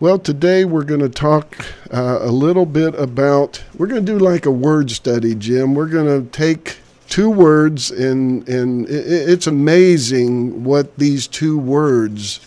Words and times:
Well, 0.00 0.18
today 0.18 0.64
we're 0.64 0.84
going 0.84 1.02
to 1.02 1.10
talk 1.10 1.62
uh, 1.92 2.20
a 2.22 2.30
little 2.30 2.64
bit 2.64 2.94
about. 2.94 3.62
We're 3.76 3.86
going 3.86 4.06
to 4.06 4.12
do 4.12 4.18
like 4.18 4.46
a 4.46 4.50
word 4.50 4.90
study, 4.90 5.34
Jim. 5.34 5.74
We're 5.74 5.88
going 5.90 6.06
to 6.06 6.30
take 6.30 6.78
two 7.10 7.28
words, 7.28 7.90
and 7.90 8.48
and 8.48 8.86
it's 8.88 9.46
amazing 9.46 10.64
what 10.64 10.96
these 10.96 11.26
two 11.26 11.58
words 11.58 12.40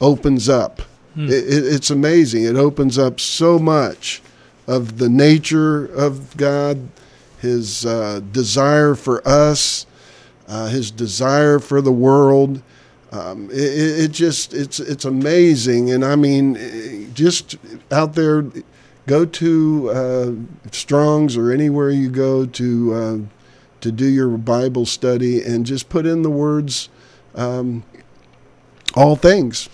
opens 0.00 0.48
up. 0.48 0.82
Hmm. 1.14 1.26
It, 1.28 1.44
it, 1.44 1.64
it's 1.74 1.90
amazing. 1.90 2.42
It 2.42 2.56
opens 2.56 2.98
up 2.98 3.20
so 3.20 3.60
much 3.60 4.20
of 4.66 4.98
the 4.98 5.08
nature 5.08 5.84
of 5.84 6.36
God, 6.36 6.88
His 7.38 7.86
uh, 7.86 8.18
desire 8.32 8.96
for 8.96 9.22
us, 9.24 9.86
uh, 10.48 10.66
His 10.66 10.90
desire 10.90 11.60
for 11.60 11.80
the 11.80 11.92
world 11.92 12.62
um, 13.12 13.50
it, 13.50 14.04
it, 14.04 14.12
just 14.12 14.54
it's 14.54 14.78
it's 14.78 15.04
amazing, 15.04 15.90
and 15.90 16.04
I 16.04 16.14
mean, 16.14 17.12
just 17.12 17.56
out 17.90 18.14
there, 18.14 18.44
go 19.06 19.24
to 19.24 19.90
uh, 19.90 20.32
Strong's 20.70 21.36
or 21.36 21.50
anywhere 21.50 21.90
you 21.90 22.08
go 22.08 22.46
to 22.46 22.94
uh, 22.94 23.18
to 23.80 23.90
do 23.90 24.06
your 24.06 24.28
Bible 24.28 24.86
study, 24.86 25.42
and 25.42 25.66
just 25.66 25.88
put 25.88 26.06
in 26.06 26.22
the 26.22 26.30
words, 26.30 26.88
um, 27.34 27.82
all 28.94 29.16
things. 29.16 29.68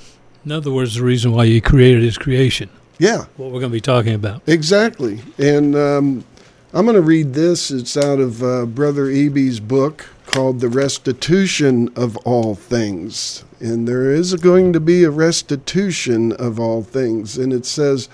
In 0.47 0.53
other 0.53 0.71
words, 0.71 0.95
the 0.95 1.05
reason 1.05 1.33
why 1.33 1.45
He 1.45 1.61
created 1.61 2.03
His 2.03 2.17
creation. 2.17 2.71
Yeah, 2.99 3.27
what 3.37 3.51
we're 3.51 3.61
going 3.61 3.71
to 3.73 3.77
be 3.77 3.83
talking 3.83 4.15
about 4.15 4.41
exactly, 4.47 5.21
and 5.37 5.77
um, 5.77 6.25
I'm 6.73 6.87
going 6.87 6.97
to 6.97 7.03
read 7.03 7.35
this. 7.35 7.71
It's 7.71 7.99
out 7.99 8.19
of 8.19 8.43
uh, 8.43 8.65
Brother 8.65 9.07
Eby's 9.07 9.61
book 9.61 10.09
called 10.37 10.61
The 10.61 10.69
Restitution 10.69 11.89
of 11.97 12.19
All 12.19 12.55
Things. 12.55 13.43
And 13.59 13.89
there 13.89 14.11
is 14.11 14.35
going 14.35 14.75
to 14.75 14.81
be 14.81 15.03
a 15.03 15.11
restitution 15.11 16.31
of 16.33 16.61
all 16.61 16.83
things. 16.83 17.39
And 17.39 17.55
it 17.55 17.65
says, 17.65 18.11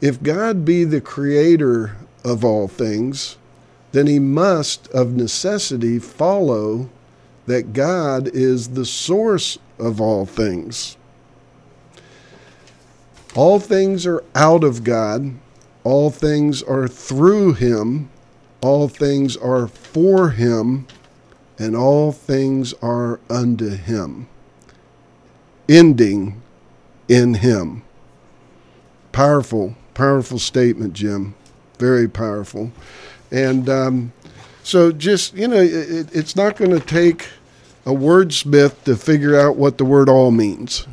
if 0.00 0.22
God 0.22 0.64
be 0.64 0.84
the 0.84 1.00
creator 1.00 1.96
of 2.24 2.44
all 2.44 2.68
things, 2.68 3.36
then 3.90 4.06
he 4.06 4.20
must 4.20 4.86
of 4.92 5.16
necessity 5.16 5.98
follow 5.98 6.88
that 7.46 7.72
God 7.72 8.28
is 8.28 8.68
the 8.68 8.86
source 8.86 9.58
of 9.76 10.00
all 10.00 10.26
things. 10.26 10.96
All 13.34 13.58
things 13.58 14.06
are 14.06 14.22
out 14.36 14.62
of 14.62 14.84
God, 14.84 15.34
all 15.82 16.10
things 16.10 16.62
are 16.62 16.86
through 16.86 17.54
him, 17.54 18.08
all 18.60 18.86
things 18.86 19.36
are 19.36 19.66
for 19.66 20.30
him, 20.30 20.86
and 21.60 21.76
all 21.76 22.10
things 22.10 22.72
are 22.82 23.20
unto 23.28 23.68
him, 23.68 24.26
ending 25.68 26.40
in 27.06 27.34
him. 27.34 27.82
Powerful, 29.12 29.76
powerful 29.92 30.38
statement, 30.38 30.94
Jim. 30.94 31.34
Very 31.78 32.08
powerful. 32.08 32.72
And 33.30 33.68
um, 33.68 34.12
so, 34.62 34.90
just, 34.90 35.34
you 35.34 35.48
know, 35.48 35.60
it, 35.60 36.08
it's 36.16 36.34
not 36.34 36.56
going 36.56 36.70
to 36.70 36.80
take 36.80 37.28
a 37.84 37.90
wordsmith 37.90 38.82
to 38.84 38.96
figure 38.96 39.38
out 39.38 39.56
what 39.56 39.76
the 39.76 39.84
word 39.84 40.08
all 40.08 40.30
means. 40.30 40.86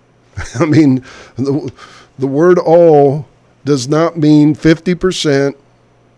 I 0.60 0.66
mean, 0.66 1.02
the, 1.36 1.72
the 2.18 2.26
word 2.26 2.58
all 2.58 3.26
does 3.64 3.88
not 3.88 4.18
mean 4.18 4.54
50%, 4.54 5.54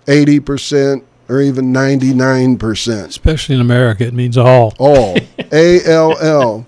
80%, 0.07 1.05
or 1.33 1.41
even 1.41 1.73
99%. 1.73 3.07
Especially 3.07 3.55
in 3.55 3.61
America, 3.61 4.05
it 4.05 4.13
means 4.13 4.37
all. 4.37 4.75
All. 4.79 5.17
A 5.51 5.83
L 5.85 6.19
L. 6.19 6.67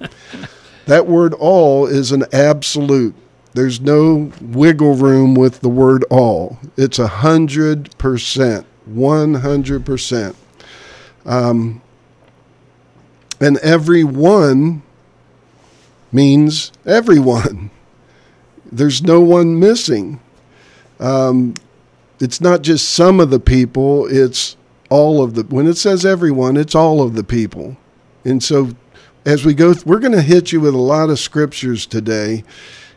That 0.87 1.07
word 1.07 1.35
all 1.35 1.87
is 1.87 2.13
an 2.13 2.25
absolute. 2.33 3.15
There's 3.53 3.81
no 3.81 4.33
wiggle 4.41 4.95
room 4.95 5.35
with 5.35 5.61
the 5.61 5.69
word 5.69 6.05
all. 6.11 6.59
It's 6.79 6.99
a 6.99 7.07
hundred 7.07 7.97
percent, 7.99 8.67
one 8.87 9.35
hundred 9.35 9.85
percent. 9.85 10.35
Um, 11.27 11.83
and 13.41 13.59
every 13.59 14.03
one 14.03 14.83
means 16.11 16.73
everyone. 16.87 17.71
There's 18.73 19.03
no 19.03 19.21
one 19.21 19.61
missing. 19.61 20.21
Um, 20.99 21.55
it's 22.21 22.41
not 22.41 22.63
just 22.63 22.91
some 22.91 23.21
of 23.21 23.31
the 23.31 23.41
people, 23.41 24.07
it's 24.07 24.57
all 24.91 25.23
of 25.23 25.35
the 25.35 25.43
when 25.45 25.67
it 25.67 25.77
says 25.77 26.05
everyone, 26.05 26.57
it's 26.57 26.75
all 26.75 27.03
of 27.03 27.15
the 27.15 27.25
people. 27.25 27.77
And 28.25 28.43
so 28.43 28.71
as 29.27 29.45
we 29.45 29.55
go 29.55 29.75
we're 29.87 29.99
going 29.99 30.13
to 30.13 30.23
hit 30.23 30.53
you 30.53 30.61
with 30.61 30.75
a 30.75 30.79
lot 30.79 31.11
of 31.11 31.19
scriptures 31.19 31.87
today 31.87 32.45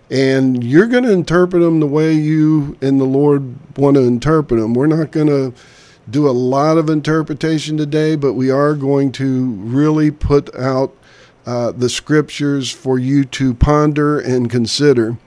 and 0.09 0.63
you're 0.63 0.87
going 0.87 1.03
to 1.03 1.11
interpret 1.11 1.61
them 1.61 1.79
the 1.79 1.87
way 1.87 2.13
you 2.13 2.77
and 2.81 2.99
the 2.99 3.05
Lord 3.05 3.55
want 3.77 3.95
to 3.95 4.03
interpret 4.03 4.59
them. 4.59 4.73
We're 4.73 4.87
not 4.87 5.11
going 5.11 5.27
to 5.27 5.53
do 6.09 6.29
a 6.29 6.31
lot 6.31 6.77
of 6.77 6.89
interpretation 6.89 7.77
today, 7.77 8.15
but 8.15 8.33
we 8.33 8.49
are 8.49 8.73
going 8.73 9.11
to 9.13 9.45
really 9.45 10.11
put 10.11 10.53
out 10.55 10.95
uh, 11.45 11.71
the 11.71 11.89
scriptures 11.89 12.71
for 12.71 12.97
you 12.97 13.25
to 13.25 13.53
ponder 13.53 14.19
and 14.19 14.49
consider. 14.49 15.17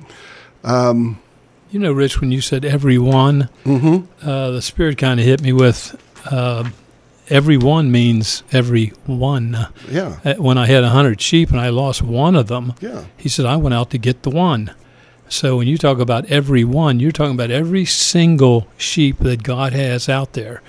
Um, 0.64 1.20
you 1.70 1.78
know, 1.78 1.92
Rich, 1.92 2.20
when 2.20 2.32
you 2.32 2.40
said 2.40 2.64
everyone, 2.64 3.48
mm-hmm. 3.64 4.28
uh, 4.28 4.50
the 4.50 4.62
Spirit 4.62 4.98
kind 4.98 5.20
of 5.20 5.26
hit 5.26 5.40
me 5.40 5.52
with 5.52 6.00
uh, 6.30 6.68
every 7.28 7.56
one 7.56 7.90
means 7.90 8.42
every 8.52 8.88
one. 9.06 9.68
Yeah. 9.88 10.18
Uh, 10.24 10.34
when 10.34 10.58
I 10.58 10.66
had 10.66 10.84
a 10.84 10.90
hundred 10.90 11.20
sheep 11.20 11.50
and 11.50 11.60
I 11.60 11.70
lost 11.70 12.02
one 12.02 12.34
of 12.34 12.48
them, 12.48 12.74
yeah. 12.80 13.04
he 13.16 13.28
said 13.28 13.46
I 13.46 13.56
went 13.56 13.74
out 13.74 13.90
to 13.90 13.98
get 13.98 14.22
the 14.22 14.30
one. 14.30 14.74
So 15.28 15.56
when 15.56 15.68
you 15.68 15.78
talk 15.78 16.00
about 16.00 16.26
every 16.26 16.64
one, 16.64 16.98
you're 16.98 17.12
talking 17.12 17.34
about 17.34 17.52
every 17.52 17.84
single 17.84 18.66
sheep 18.76 19.18
that 19.20 19.44
God 19.44 19.72
has 19.72 20.08
out 20.08 20.32
there. 20.32 20.60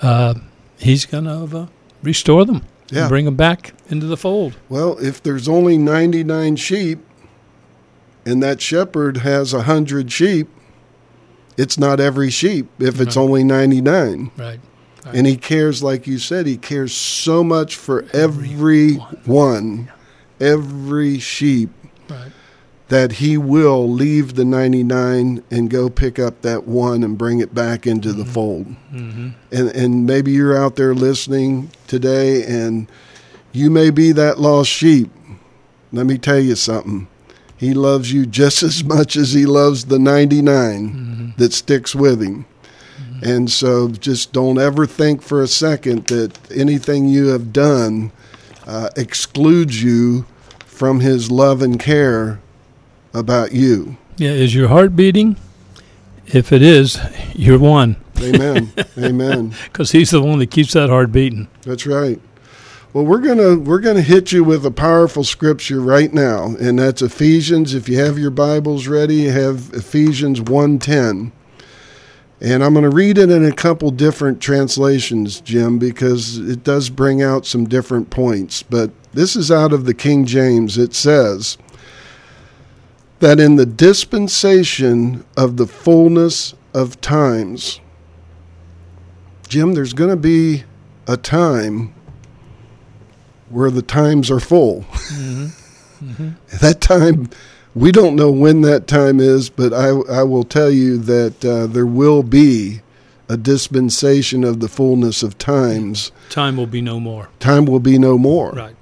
Uh, 0.00 0.34
he's 0.78 1.04
going 1.04 1.24
to 1.24 1.58
uh, 1.58 1.66
restore 2.02 2.44
them. 2.44 2.62
Yeah. 2.88 3.08
bring 3.08 3.24
them 3.24 3.34
back 3.34 3.74
into 3.88 4.06
the 4.06 4.16
fold. 4.16 4.56
Well, 4.68 4.96
if 4.98 5.20
there's 5.20 5.48
only 5.48 5.76
99 5.76 6.54
sheep, 6.54 7.00
and 8.26 8.42
that 8.42 8.60
shepherd 8.60 9.18
has 9.18 9.54
a 9.54 9.62
hundred 9.62 10.12
sheep, 10.12 10.48
it's 11.56 11.78
not 11.78 12.00
every 12.00 12.28
sheep 12.28 12.66
if 12.78 13.00
it's 13.00 13.16
only 13.16 13.44
99. 13.44 14.32
Right. 14.36 14.60
right. 15.06 15.14
And 15.14 15.26
he 15.26 15.36
cares, 15.36 15.82
like 15.82 16.06
you 16.06 16.18
said, 16.18 16.46
he 16.46 16.58
cares 16.58 16.92
so 16.92 17.42
much 17.44 17.76
for 17.76 18.04
every, 18.12 18.50
every 18.52 18.94
one, 18.94 19.24
one 19.24 19.88
yeah. 20.38 20.46
every 20.48 21.18
sheep, 21.20 21.70
right. 22.10 22.32
that 22.88 23.12
he 23.12 23.38
will 23.38 23.88
leave 23.88 24.34
the 24.34 24.44
99 24.44 25.44
and 25.50 25.70
go 25.70 25.88
pick 25.88 26.18
up 26.18 26.42
that 26.42 26.66
one 26.66 27.04
and 27.04 27.16
bring 27.16 27.38
it 27.38 27.54
back 27.54 27.86
into 27.86 28.08
mm-hmm. 28.08 28.18
the 28.18 28.24
fold. 28.24 28.66
Mm-hmm. 28.92 29.28
And, 29.52 29.68
and 29.70 30.04
maybe 30.04 30.32
you're 30.32 30.58
out 30.58 30.74
there 30.74 30.94
listening 30.94 31.70
today 31.86 32.42
and 32.44 32.90
you 33.52 33.70
may 33.70 33.90
be 33.90 34.10
that 34.12 34.40
lost 34.40 34.68
sheep. 34.68 35.10
Let 35.92 36.06
me 36.06 36.18
tell 36.18 36.40
you 36.40 36.56
something 36.56 37.06
he 37.56 37.74
loves 37.74 38.12
you 38.12 38.26
just 38.26 38.62
as 38.62 38.84
much 38.84 39.16
as 39.16 39.32
he 39.32 39.46
loves 39.46 39.86
the 39.86 39.98
99 39.98 40.88
mm-hmm. 40.88 41.28
that 41.36 41.52
sticks 41.52 41.94
with 41.94 42.22
him. 42.22 42.46
Mm-hmm. 42.98 43.28
And 43.28 43.50
so 43.50 43.88
just 43.88 44.32
don't 44.32 44.58
ever 44.58 44.86
think 44.86 45.22
for 45.22 45.42
a 45.42 45.48
second 45.48 46.06
that 46.06 46.38
anything 46.50 47.08
you 47.08 47.28
have 47.28 47.52
done 47.52 48.12
uh, 48.66 48.90
excludes 48.96 49.82
you 49.82 50.26
from 50.58 51.00
his 51.00 51.30
love 51.30 51.62
and 51.62 51.80
care 51.80 52.40
about 53.14 53.52
you. 53.52 53.96
Yeah, 54.18 54.30
is 54.30 54.54
your 54.54 54.68
heart 54.68 54.96
beating? 54.96 55.36
If 56.26 56.52
it 56.52 56.62
is, 56.62 56.98
you're 57.34 57.58
one. 57.58 57.96
Amen. 58.20 58.72
Amen. 58.98 59.54
Because 59.64 59.92
he's 59.92 60.10
the 60.10 60.22
one 60.22 60.38
that 60.40 60.50
keeps 60.50 60.72
that 60.72 60.88
heart 60.88 61.12
beating. 61.12 61.48
That's 61.62 61.86
right. 61.86 62.20
Well, 62.96 63.04
we're 63.04 63.18
gonna 63.18 63.58
we're 63.58 63.80
gonna 63.80 64.00
hit 64.00 64.32
you 64.32 64.42
with 64.42 64.64
a 64.64 64.70
powerful 64.70 65.22
scripture 65.22 65.82
right 65.82 66.10
now, 66.10 66.56
and 66.58 66.78
that's 66.78 67.02
Ephesians. 67.02 67.74
If 67.74 67.90
you 67.90 67.98
have 67.98 68.18
your 68.18 68.30
Bibles 68.30 68.86
ready, 68.86 69.26
have 69.26 69.68
Ephesians 69.74 70.40
one 70.40 70.78
ten, 70.78 71.30
and 72.40 72.64
I'm 72.64 72.72
going 72.72 72.84
to 72.84 72.96
read 72.96 73.18
it 73.18 73.28
in 73.28 73.44
a 73.44 73.52
couple 73.52 73.90
different 73.90 74.40
translations, 74.40 75.42
Jim, 75.42 75.78
because 75.78 76.38
it 76.38 76.64
does 76.64 76.88
bring 76.88 77.20
out 77.20 77.44
some 77.44 77.68
different 77.68 78.08
points. 78.08 78.62
But 78.62 78.92
this 79.12 79.36
is 79.36 79.50
out 79.50 79.74
of 79.74 79.84
the 79.84 79.92
King 79.92 80.24
James. 80.24 80.78
It 80.78 80.94
says 80.94 81.58
that 83.18 83.38
in 83.38 83.56
the 83.56 83.66
dispensation 83.66 85.22
of 85.36 85.58
the 85.58 85.66
fullness 85.66 86.54
of 86.72 86.98
times, 87.02 87.78
Jim, 89.48 89.74
there's 89.74 89.92
going 89.92 90.08
to 90.08 90.16
be 90.16 90.64
a 91.06 91.18
time 91.18 91.92
where 93.56 93.70
the 93.70 93.82
times 93.82 94.30
are 94.30 94.40
full. 94.40 94.84
Mm-hmm. 95.06 96.10
Mm-hmm. 96.10 96.58
that 96.60 96.82
time, 96.82 97.30
we 97.74 97.90
don't 97.90 98.16
know 98.16 98.30
when 98.30 98.60
that 98.60 98.86
time 98.86 99.18
is, 99.18 99.48
but 99.48 99.72
I, 99.72 99.86
I 99.88 100.24
will 100.24 100.44
tell 100.44 100.70
you 100.70 100.98
that 100.98 101.42
uh, 101.42 101.66
there 101.66 101.86
will 101.86 102.22
be 102.22 102.82
a 103.30 103.38
dispensation 103.38 104.44
of 104.44 104.60
the 104.60 104.68
fullness 104.68 105.22
of 105.22 105.38
times. 105.38 106.12
Time 106.28 106.58
will 106.58 106.66
be 106.66 106.82
no 106.82 107.00
more. 107.00 107.30
Time 107.38 107.64
will 107.64 107.80
be 107.80 107.98
no 107.98 108.18
more. 108.18 108.52
Right. 108.52 108.76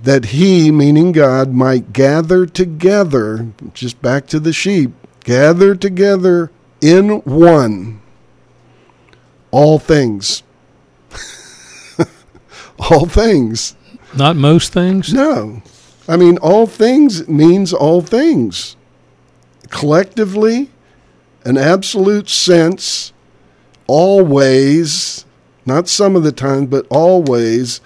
that 0.00 0.26
he, 0.26 0.70
meaning 0.70 1.10
God, 1.10 1.52
might 1.52 1.92
gather 1.92 2.46
together, 2.46 3.48
just 3.74 4.00
back 4.00 4.28
to 4.28 4.38
the 4.38 4.52
sheep, 4.52 4.92
gather 5.24 5.74
together 5.74 6.52
in 6.80 7.18
one 7.22 8.00
all 9.50 9.80
things. 9.80 10.44
all 12.90 13.06
things. 13.06 13.76
Not 14.16 14.36
most 14.36 14.72
things. 14.72 15.12
No. 15.12 15.62
I 16.08 16.16
mean, 16.16 16.38
all 16.38 16.66
things 16.66 17.28
means 17.28 17.72
all 17.72 18.02
things. 18.02 18.76
Collectively, 19.70 20.70
an 21.44 21.56
absolute 21.56 22.28
sense, 22.28 23.12
always, 23.86 25.24
not 25.64 25.88
some 25.88 26.16
of 26.16 26.24
the 26.24 26.32
time, 26.32 26.66
but 26.66 26.86
always, 26.90 27.80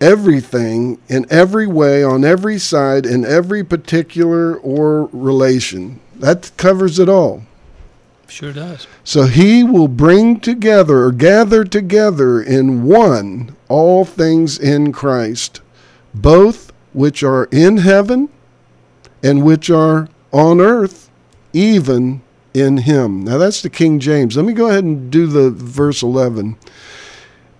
everything 0.00 1.00
in 1.08 1.26
every 1.30 1.66
way, 1.66 2.02
on 2.02 2.24
every 2.24 2.58
side, 2.58 3.06
in 3.06 3.24
every 3.24 3.64
particular 3.64 4.56
or 4.56 5.08
relation. 5.12 6.00
That 6.16 6.50
covers 6.56 6.98
it 6.98 7.08
all. 7.08 7.44
Sure 8.32 8.54
does. 8.54 8.86
So 9.04 9.24
he 9.24 9.62
will 9.62 9.88
bring 9.88 10.40
together 10.40 11.04
or 11.04 11.12
gather 11.12 11.64
together 11.64 12.40
in 12.40 12.82
one 12.82 13.54
all 13.68 14.06
things 14.06 14.58
in 14.58 14.90
Christ, 14.90 15.60
both 16.14 16.72
which 16.94 17.22
are 17.22 17.44
in 17.52 17.76
heaven 17.76 18.30
and 19.22 19.44
which 19.44 19.68
are 19.68 20.08
on 20.32 20.62
earth, 20.62 21.10
even 21.52 22.22
in 22.54 22.78
him. 22.78 23.22
Now 23.22 23.36
that's 23.36 23.60
the 23.60 23.68
King 23.68 24.00
James. 24.00 24.34
Let 24.34 24.46
me 24.46 24.54
go 24.54 24.68
ahead 24.68 24.84
and 24.84 25.10
do 25.10 25.26
the 25.26 25.50
verse 25.50 26.02
11. 26.02 26.56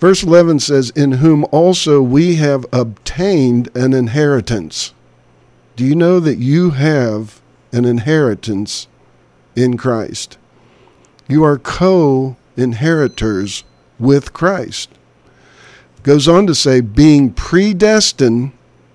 Verse 0.00 0.22
11 0.22 0.60
says, 0.60 0.88
In 0.96 1.12
whom 1.12 1.44
also 1.52 2.00
we 2.00 2.36
have 2.36 2.64
obtained 2.72 3.68
an 3.76 3.92
inheritance. 3.92 4.94
Do 5.76 5.84
you 5.84 5.94
know 5.94 6.18
that 6.18 6.38
you 6.38 6.70
have 6.70 7.42
an 7.72 7.84
inheritance 7.84 8.88
in 9.54 9.76
Christ? 9.76 10.38
You 11.28 11.44
are 11.44 11.58
co 11.58 12.36
inheritors 12.56 13.64
with 13.98 14.32
Christ. 14.32 14.90
Goes 16.02 16.26
on 16.26 16.46
to 16.48 16.54
say, 16.54 16.80
being 16.80 17.32
predestined, 17.32 18.52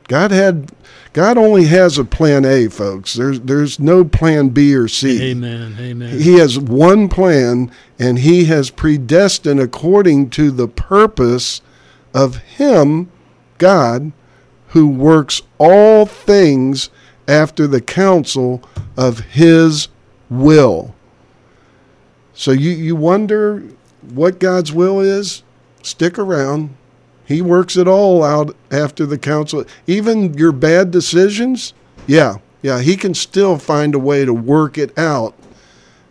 God 0.08 0.32
had 0.32 0.72
God 1.14 1.38
only 1.38 1.66
has 1.66 1.98
a 1.98 2.06
plan 2.06 2.46
A, 2.46 2.68
folks. 2.68 3.14
There's 3.14 3.40
there's 3.42 3.80
no 3.80 4.04
plan 4.04 4.50
B 4.50 4.76
or 4.76 4.88
C. 4.88 5.32
Amen. 5.32 5.76
Amen. 5.80 6.20
He 6.20 6.38
has 6.38 6.60
one 6.60 7.10
plan 7.10 7.72
and 7.98 8.20
he 8.20 8.46
has 8.46 8.70
predestined 8.70 9.60
according 9.60 10.30
to 10.32 10.52
the 10.52 10.68
purpose 10.68 11.62
of 12.14 12.38
him, 12.38 13.12
God, 13.58 14.12
who 14.68 14.88
works 14.88 15.42
all 15.58 16.06
things 16.06 16.90
after 17.28 17.68
the 17.68 17.82
counsel 17.82 18.62
of 18.96 19.20
his 19.22 19.88
will. 20.30 20.94
So 22.38 22.52
you, 22.52 22.70
you 22.70 22.96
wonder 22.96 23.64
what 24.14 24.40
God's 24.40 24.72
will 24.72 25.00
is? 25.00 25.42
Stick 25.82 26.20
around. 26.20 26.76
He 27.26 27.42
works 27.42 27.76
it 27.76 27.88
all 27.88 28.24
out 28.24 28.56
after 28.72 29.08
the 29.08 29.18
counsel. 29.18 29.66
Even 29.88 30.36
your 30.36 30.52
bad 30.52 30.92
decisions, 30.92 31.74
yeah, 32.06 32.36
yeah, 32.62 32.80
he 32.80 32.96
can 32.96 33.16
still 33.16 33.58
find 33.58 33.96
a 33.96 34.00
way 34.00 34.24
to 34.24 34.34
work 34.36 34.78
it 34.78 34.96
out 35.00 35.34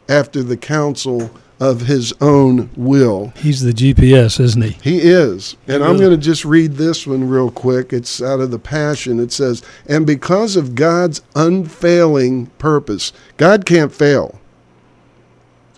after 0.08 0.42
the 0.42 0.56
counsel 0.56 1.30
of 1.60 1.82
his 1.82 2.12
own 2.20 2.70
will. 2.76 3.32
He's 3.36 3.62
the 3.62 3.72
GPS, 3.72 4.40
isn't 4.40 4.62
he? 4.62 4.70
He 4.82 4.98
is. 4.98 5.56
And 5.68 5.82
I'm 5.82 5.96
going 5.96 6.10
to 6.10 6.16
just 6.16 6.44
read 6.44 6.72
this 6.72 7.06
one 7.06 7.28
real 7.28 7.52
quick. 7.52 7.92
It's 7.92 8.20
out 8.20 8.40
of 8.40 8.50
the 8.50 8.58
Passion. 8.58 9.20
It 9.20 9.30
says, 9.30 9.62
And 9.88 10.04
because 10.04 10.56
of 10.56 10.74
God's 10.74 11.22
unfailing 11.36 12.46
purpose, 12.58 13.12
God 13.36 13.64
can't 13.64 13.92
fail. 13.92 14.40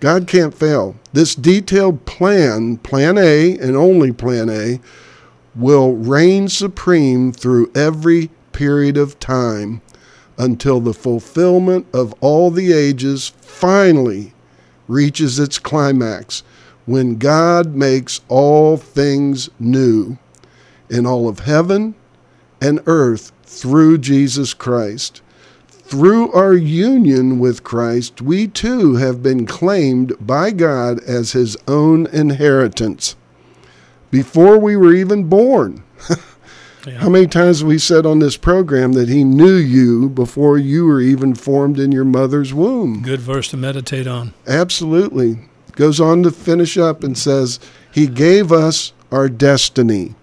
God 0.00 0.26
can't 0.26 0.54
fail. 0.54 0.96
This 1.12 1.34
detailed 1.34 2.04
plan, 2.04 2.78
Plan 2.78 3.18
A 3.18 3.58
and 3.58 3.76
only 3.76 4.12
Plan 4.12 4.48
A, 4.48 4.80
will 5.54 5.96
reign 5.96 6.48
supreme 6.48 7.32
through 7.32 7.72
every 7.74 8.30
period 8.52 8.96
of 8.96 9.18
time 9.18 9.82
until 10.36 10.80
the 10.80 10.94
fulfillment 10.94 11.86
of 11.92 12.14
all 12.20 12.50
the 12.50 12.72
ages 12.72 13.32
finally 13.40 14.32
reaches 14.86 15.38
its 15.38 15.58
climax 15.58 16.42
when 16.86 17.18
God 17.18 17.74
makes 17.74 18.20
all 18.28 18.76
things 18.76 19.50
new 19.58 20.16
in 20.88 21.06
all 21.06 21.28
of 21.28 21.40
heaven 21.40 21.94
and 22.60 22.80
earth 22.86 23.32
through 23.42 23.98
Jesus 23.98 24.54
Christ. 24.54 25.20
Through 25.88 26.32
our 26.32 26.52
union 26.52 27.38
with 27.38 27.64
Christ, 27.64 28.20
we 28.20 28.46
too 28.46 28.96
have 28.96 29.22
been 29.22 29.46
claimed 29.46 30.12
by 30.20 30.50
God 30.50 31.02
as 31.04 31.32
his 31.32 31.56
own 31.66 32.06
inheritance 32.08 33.16
before 34.10 34.58
we 34.58 34.76
were 34.76 34.94
even 34.94 35.24
born. 35.24 35.82
Yeah. 36.86 37.00
How 37.00 37.10
many 37.10 37.26
times 37.26 37.58
have 37.58 37.68
we 37.68 37.76
said 37.76 38.06
on 38.06 38.20
this 38.20 38.38
program 38.38 38.92
that 38.92 39.10
he 39.10 39.22
knew 39.22 39.56
you 39.56 40.08
before 40.08 40.56
you 40.56 40.86
were 40.86 41.02
even 41.02 41.34
formed 41.34 41.78
in 41.78 41.92
your 41.92 42.04
mother's 42.04 42.54
womb? 42.54 43.02
Good 43.02 43.20
verse 43.20 43.48
to 43.48 43.58
meditate 43.58 44.06
on. 44.06 44.32
Absolutely. 44.46 45.40
Goes 45.72 46.00
on 46.00 46.22
to 46.22 46.30
finish 46.30 46.78
up 46.78 47.02
and 47.04 47.18
says, 47.18 47.60
He 47.92 48.06
gave 48.06 48.50
us 48.52 48.94
our 49.12 49.28
destiny, 49.28 50.14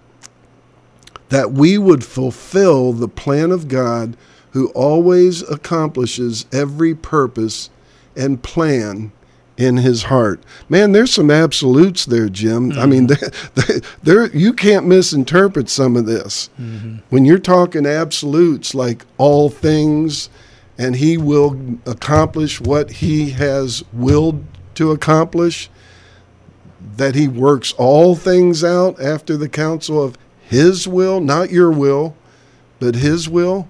that 1.28 1.52
we 1.52 1.78
would 1.78 2.02
fulfill 2.02 2.92
the 2.92 3.06
plan 3.06 3.52
of 3.52 3.68
God 3.68 4.16
who 4.50 4.68
always 4.68 5.42
accomplishes 5.42 6.46
every 6.52 6.94
purpose 6.94 7.70
and 8.16 8.42
plan 8.42 9.12
in 9.56 9.78
his 9.78 10.04
heart. 10.04 10.42
Man, 10.68 10.92
there's 10.92 11.12
some 11.12 11.30
absolutes 11.30 12.04
there, 12.04 12.28
Jim. 12.28 12.72
I 12.72 12.86
mean, 12.86 13.06
mm-hmm. 13.06 13.60
there, 14.02 14.26
there, 14.26 14.36
you 14.36 14.52
can't 14.52 14.86
misinterpret 14.86 15.68
some 15.68 15.96
of 15.96 16.06
this. 16.06 16.50
Mm-hmm. 16.60 16.96
When 17.08 17.24
you're 17.24 17.38
talking 17.38 17.86
absolutes 17.86 18.74
like 18.74 19.04
all 19.18 19.48
things, 19.48 20.28
and 20.78 20.96
he 20.96 21.16
will 21.16 21.58
accomplish 21.86 22.60
what 22.60 22.90
he 22.90 23.30
has 23.30 23.82
willed 23.92 24.44
to 24.74 24.90
accomplish, 24.90 25.70
that 26.96 27.14
he 27.14 27.28
works 27.28 27.72
all 27.78 28.14
things 28.14 28.62
out 28.62 29.00
after 29.00 29.36
the 29.36 29.48
counsel 29.48 30.02
of 30.02 30.18
his 30.48 30.86
will, 30.86 31.20
not 31.20 31.50
your 31.50 31.70
will, 31.70 32.14
but 32.78 32.94
his 32.94 33.28
will. 33.28 33.68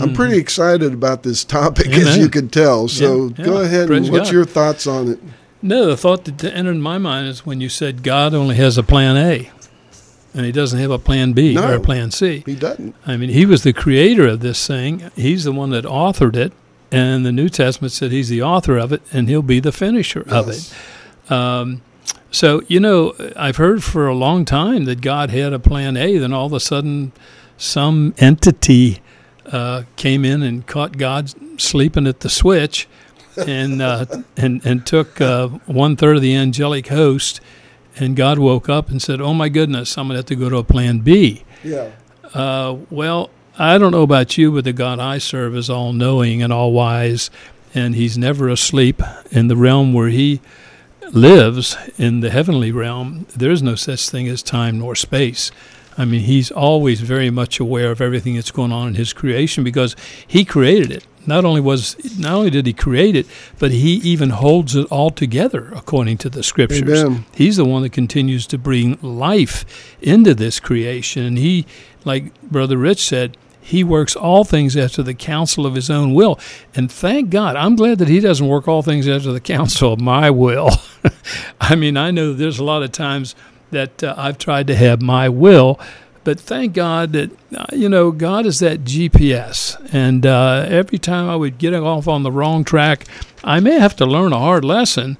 I'm 0.00 0.12
pretty 0.14 0.36
excited 0.38 0.92
about 0.92 1.22
this 1.22 1.44
topic, 1.44 1.88
as 1.88 2.16
you 2.16 2.28
can 2.28 2.48
tell. 2.48 2.88
So 2.88 3.32
Yeah, 3.36 3.44
go 3.44 3.60
ahead 3.60 3.88
Praise 3.88 4.04
and 4.06 4.12
what's 4.12 4.28
God. 4.28 4.34
your 4.34 4.44
thoughts 4.44 4.86
on 4.86 5.08
it? 5.08 5.18
No, 5.62 5.86
the 5.86 5.96
thought 5.96 6.24
that 6.24 6.42
entered 6.44 6.76
my 6.76 6.98
mind 6.98 7.28
is 7.28 7.44
when 7.44 7.60
you 7.60 7.68
said 7.68 8.02
God 8.02 8.32
only 8.34 8.56
has 8.56 8.78
a 8.78 8.82
plan 8.82 9.16
A, 9.16 9.50
and 10.34 10.46
He 10.46 10.52
doesn't 10.52 10.78
have 10.78 10.90
a 10.90 10.98
plan 10.98 11.32
B 11.34 11.54
No. 11.54 11.68
or 11.70 11.74
a 11.74 11.80
plan 11.80 12.10
C. 12.10 12.42
He 12.46 12.54
doesn't. 12.54 12.94
I 13.06 13.16
mean, 13.16 13.28
He 13.30 13.44
was 13.44 13.62
the 13.62 13.72
creator 13.74 14.26
of 14.26 14.40
this 14.40 14.66
thing. 14.66 15.10
He's 15.16 15.44
the 15.44 15.52
one 15.52 15.70
that 15.70 15.84
authored 15.84 16.36
it, 16.36 16.52
and 16.90 17.26
the 17.26 17.32
New 17.32 17.48
Testament 17.50 17.92
said 17.92 18.10
He's 18.10 18.28
the 18.30 18.42
author 18.42 18.78
of 18.78 18.92
it, 18.92 19.02
and 19.12 19.28
He'll 19.28 19.42
be 19.42 19.60
the 19.60 19.72
finisher 19.72 20.24
of 20.28 20.48
it. 20.48 20.72
Um, 21.30 21.82
so 22.30 22.62
you 22.68 22.80
know, 22.80 23.14
I've 23.36 23.56
heard 23.56 23.82
for 23.84 24.06
a 24.06 24.14
long 24.14 24.44
time 24.46 24.84
that 24.86 25.00
God 25.02 25.30
had 25.30 25.52
a 25.52 25.58
plan 25.58 25.96
A. 25.96 26.16
Then 26.16 26.32
all 26.32 26.46
of 26.46 26.52
a 26.54 26.60
sudden, 26.60 27.12
some 27.58 28.14
entity 28.18 29.00
uh, 29.50 29.82
came 29.96 30.24
in 30.24 30.42
and 30.42 30.66
caught 30.66 30.96
God 30.96 31.32
sleeping 31.60 32.06
at 32.06 32.20
the 32.20 32.28
switch, 32.28 32.88
and 33.36 33.82
uh, 33.82 34.06
and 34.36 34.64
and 34.64 34.86
took 34.86 35.20
uh, 35.20 35.48
one 35.66 35.96
third 35.96 36.16
of 36.16 36.22
the 36.22 36.34
angelic 36.34 36.88
host. 36.88 37.40
And 37.96 38.16
God 38.16 38.38
woke 38.38 38.68
up 38.68 38.88
and 38.88 39.02
said, 39.02 39.20
"Oh 39.20 39.34
my 39.34 39.48
goodness, 39.48 39.98
I'm 39.98 40.06
going 40.06 40.14
to 40.14 40.18
have 40.18 40.26
to 40.26 40.36
go 40.36 40.48
to 40.48 40.58
a 40.58 40.64
plan 40.64 41.00
B." 41.00 41.44
Yeah. 41.62 41.90
Uh, 42.32 42.76
well, 42.90 43.30
I 43.58 43.76
don't 43.76 43.92
know 43.92 44.02
about 44.02 44.38
you, 44.38 44.52
but 44.52 44.64
the 44.64 44.72
God 44.72 45.00
I 45.00 45.18
serve 45.18 45.56
is 45.56 45.68
all 45.68 45.92
knowing 45.92 46.42
and 46.42 46.52
all 46.52 46.72
wise, 46.72 47.30
and 47.74 47.94
He's 47.94 48.16
never 48.16 48.48
asleep. 48.48 49.02
In 49.30 49.48
the 49.48 49.56
realm 49.56 49.92
where 49.92 50.08
He 50.08 50.40
lives, 51.12 51.76
in 51.98 52.20
the 52.20 52.30
heavenly 52.30 52.72
realm, 52.72 53.26
there 53.36 53.50
is 53.50 53.62
no 53.62 53.74
such 53.74 54.08
thing 54.08 54.28
as 54.28 54.42
time 54.42 54.78
nor 54.78 54.94
space. 54.94 55.50
I 56.00 56.06
mean, 56.06 56.22
He's 56.22 56.50
always 56.50 57.02
very 57.02 57.28
much 57.30 57.60
aware 57.60 57.90
of 57.90 58.00
everything 58.00 58.34
that's 58.34 58.50
going 58.50 58.72
on 58.72 58.88
in 58.88 58.94
His 58.94 59.12
creation 59.12 59.62
because 59.62 59.94
He 60.26 60.46
created 60.46 60.90
it. 60.90 61.06
Not 61.26 61.44
only 61.44 61.60
was 61.60 62.18
not 62.18 62.32
only 62.32 62.48
did 62.48 62.64
He 62.64 62.72
create 62.72 63.14
it, 63.14 63.26
but 63.58 63.70
He 63.70 63.96
even 63.96 64.30
holds 64.30 64.74
it 64.74 64.86
all 64.90 65.10
together 65.10 65.70
according 65.74 66.16
to 66.18 66.30
the 66.30 66.42
Scriptures. 66.42 67.04
Amen. 67.04 67.26
He's 67.34 67.56
the 67.58 67.66
one 67.66 67.82
that 67.82 67.92
continues 67.92 68.46
to 68.46 68.56
bring 68.56 68.98
life 69.02 69.66
into 70.00 70.34
this 70.34 70.58
creation. 70.58 71.22
And 71.22 71.36
he, 71.36 71.66
like 72.06 72.32
Brother 72.42 72.78
Rich 72.78 73.06
said, 73.06 73.36
he 73.60 73.84
works 73.84 74.16
all 74.16 74.42
things 74.42 74.76
after 74.76 75.02
the 75.02 75.14
counsel 75.14 75.66
of 75.66 75.74
his 75.74 75.90
own 75.90 76.14
will. 76.14 76.40
And 76.74 76.90
thank 76.90 77.28
God, 77.30 77.56
I'm 77.56 77.76
glad 77.76 77.98
that 77.98 78.08
he 78.08 78.18
doesn't 78.18 78.48
work 78.48 78.66
all 78.66 78.82
things 78.82 79.06
after 79.06 79.32
the 79.32 79.40
counsel 79.40 79.92
of 79.92 80.00
my 80.00 80.30
will. 80.30 80.70
I 81.60 81.76
mean, 81.76 81.96
I 81.96 82.10
know 82.10 82.32
there's 82.32 82.58
a 82.58 82.64
lot 82.64 82.82
of 82.82 82.90
times 82.90 83.34
that 83.70 84.02
uh, 84.02 84.14
I've 84.16 84.38
tried 84.38 84.66
to 84.68 84.76
have 84.76 85.00
my 85.00 85.28
will, 85.28 85.78
But 86.22 86.38
thank 86.38 86.74
God 86.74 87.12
that, 87.14 87.30
uh, 87.56 87.64
you 87.72 87.88
know, 87.88 88.10
God 88.10 88.44
is 88.44 88.58
that 88.58 88.84
GPS. 88.84 89.76
And 89.92 90.26
uh, 90.26 90.66
every 90.68 90.98
time 90.98 91.28
I 91.28 91.36
would 91.36 91.58
get 91.58 91.74
off 91.74 92.06
on 92.06 92.22
the 92.22 92.32
wrong 92.32 92.62
track, 92.62 93.06
I 93.42 93.60
may 93.60 93.78
have 93.78 93.96
to 93.96 94.06
learn 94.06 94.32
a 94.32 94.38
hard 94.38 94.64
lesson, 94.64 95.16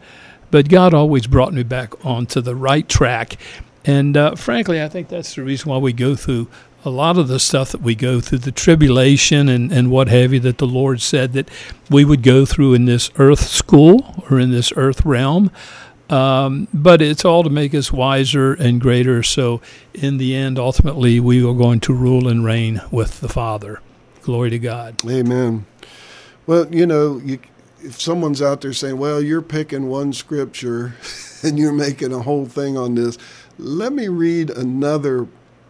but 0.50 0.68
God 0.68 0.92
always 0.92 1.26
brought 1.26 1.54
me 1.54 1.62
back 1.62 2.04
onto 2.04 2.40
the 2.40 2.54
right 2.54 2.86
track. 2.88 3.38
And 3.84 4.16
uh, 4.16 4.34
frankly, 4.34 4.82
I 4.82 4.88
think 4.88 5.08
that's 5.08 5.34
the 5.34 5.42
reason 5.42 5.70
why 5.70 5.78
we 5.78 5.94
go 5.94 6.14
through 6.14 6.48
a 6.84 6.90
lot 6.90 7.18
of 7.18 7.28
the 7.28 7.40
stuff 7.40 7.72
that 7.72 7.82
we 7.82 7.94
go 7.94 8.20
through, 8.20 8.38
the 8.38 8.52
tribulation 8.52 9.48
and, 9.48 9.72
and 9.72 9.90
what 9.90 10.08
have 10.08 10.32
you, 10.32 10.40
that 10.40 10.58
the 10.58 10.66
Lord 10.66 11.00
said 11.00 11.32
that 11.34 11.48
we 11.90 12.04
would 12.04 12.22
go 12.22 12.44
through 12.46 12.74
in 12.74 12.84
this 12.84 13.10
earth 13.16 13.46
school 13.46 14.24
or 14.30 14.38
in 14.38 14.50
this 14.50 14.72
earth 14.76 15.04
realm. 15.04 15.50
Um, 16.10 16.66
but 16.74 17.00
it's 17.00 17.24
all 17.24 17.44
to 17.44 17.50
make 17.50 17.72
us 17.72 17.92
wiser 17.92 18.52
and 18.54 18.80
greater. 18.80 19.22
So, 19.22 19.60
in 19.94 20.18
the 20.18 20.34
end, 20.34 20.58
ultimately, 20.58 21.20
we 21.20 21.44
are 21.48 21.54
going 21.54 21.78
to 21.80 21.94
rule 21.94 22.26
and 22.26 22.44
reign 22.44 22.80
with 22.90 23.20
the 23.20 23.28
Father. 23.28 23.80
Glory 24.22 24.50
to 24.50 24.58
God. 24.58 24.96
Amen. 25.08 25.66
Well, 26.46 26.66
you 26.74 26.84
know, 26.84 27.18
you, 27.24 27.38
if 27.80 28.00
someone's 28.00 28.42
out 28.42 28.60
there 28.60 28.72
saying, 28.72 28.98
well, 28.98 29.22
you're 29.22 29.40
picking 29.40 29.86
one 29.86 30.12
scripture 30.12 30.94
and 31.44 31.58
you're 31.58 31.72
making 31.72 32.12
a 32.12 32.22
whole 32.22 32.46
thing 32.46 32.76
on 32.76 32.96
this, 32.96 33.16
let 33.56 33.92
me 33.92 34.08
read 34.08 34.50
another. 34.50 35.28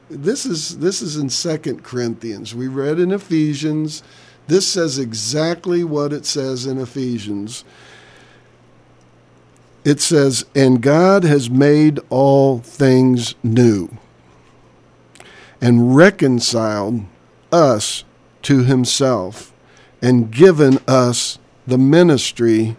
This 0.09 0.47
is 0.47 0.79
this 0.79 1.03
is 1.03 1.17
in 1.17 1.29
Second 1.29 1.85
Corinthians. 1.85 2.55
We 2.55 2.67
read 2.67 2.99
in 2.99 3.13
Ephesians. 3.13 4.03
This 4.47 4.67
says 4.67 4.99
exactly 4.99 5.85
what 5.85 6.13
it 6.13 6.25
says 6.27 6.67
in 6.67 6.79
Ephesians 6.79 7.63
it 9.85 10.01
says, 10.01 10.45
And 10.55 10.83
God 10.83 11.25
has 11.25 11.51
made 11.51 12.01
all 12.11 12.59
things 12.59 13.35
new 13.43 13.97
and 15.61 15.95
reconciled 15.95 17.03
us 17.53 18.05
to 18.43 18.65
himself 18.65 19.53
and 20.01 20.31
given 20.31 20.79
us 20.89 21.39
the 21.67 21.79
ministry 21.79 22.77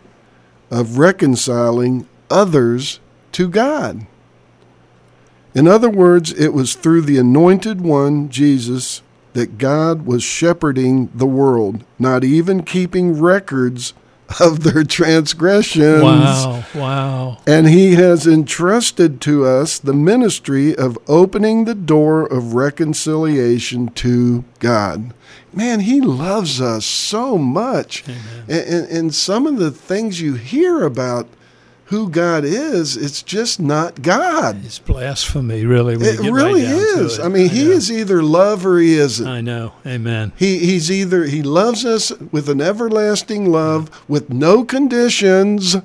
of 0.70 0.98
reconciling 0.98 2.08
others 2.30 3.00
to 3.34 3.48
God. 3.48 4.06
In 5.54 5.68
other 5.68 5.90
words, 5.90 6.32
it 6.32 6.50
was 6.50 6.76
through 6.76 7.02
the 7.02 7.18
anointed 7.18 7.82
one, 7.82 8.30
Jesus, 8.30 9.02
that 9.34 9.58
God 9.58 10.06
was 10.06 10.24
shepherding 10.24 11.10
the 11.14 11.26
world, 11.26 11.84
not 12.00 12.24
even 12.24 12.64
keeping 12.64 13.20
records 13.20 13.94
of 14.40 14.64
their 14.64 14.84
transgressions. 14.84 16.04
Wow, 16.04 16.64
wow. 16.76 17.38
And 17.46 17.68
he 17.68 17.96
has 17.96 18.26
entrusted 18.28 19.22
to 19.22 19.46
us 19.46 19.80
the 19.80 19.94
ministry 19.94 20.76
of 20.76 20.98
opening 21.08 21.66
the 21.66 21.76
door 21.76 22.26
of 22.26 22.54
reconciliation 22.54 23.90
to 23.90 24.44
God. 24.60 25.14
Man, 25.54 25.82
he 25.82 26.00
loves 26.00 26.62
us 26.62 26.86
so 26.86 27.38
much. 27.38 28.08
And, 28.48 28.50
and, 28.50 28.88
and 28.90 29.16
some 29.16 29.46
of 29.46 29.58
the 29.58 29.72
things 29.72 30.22
you 30.22 30.36
hear 30.36 30.84
about 30.84 31.28
who 31.92 32.10
God 32.10 32.46
is, 32.46 32.96
it's 32.96 33.22
just 33.22 33.60
not 33.60 34.02
God. 34.02 34.64
It's 34.64 34.80
blasphemy, 34.80 35.66
really. 35.66 35.96
it 35.96 36.22
really 36.22 36.64
right 36.64 36.72
is. 36.72 37.20
It. 37.20 37.22
I 37.22 37.28
mean, 37.28 37.50
I 37.50 37.54
he 37.54 37.70
is 37.70 37.92
either 37.92 38.24
love 38.24 38.66
or 38.66 38.80
he 38.80 38.96
isn't. 38.96 39.28
I 39.28 39.42
know. 39.42 39.74
Amen. 39.86 40.32
He 40.38 40.60
he's 40.60 40.90
either 40.90 41.26
he 41.26 41.44
loves 41.44 41.84
us 41.84 42.12
with 42.32 42.48
an 42.48 42.62
everlasting 42.62 43.52
love 43.52 44.04
with 44.08 44.30
no 44.30 44.64
conditions 44.64 45.76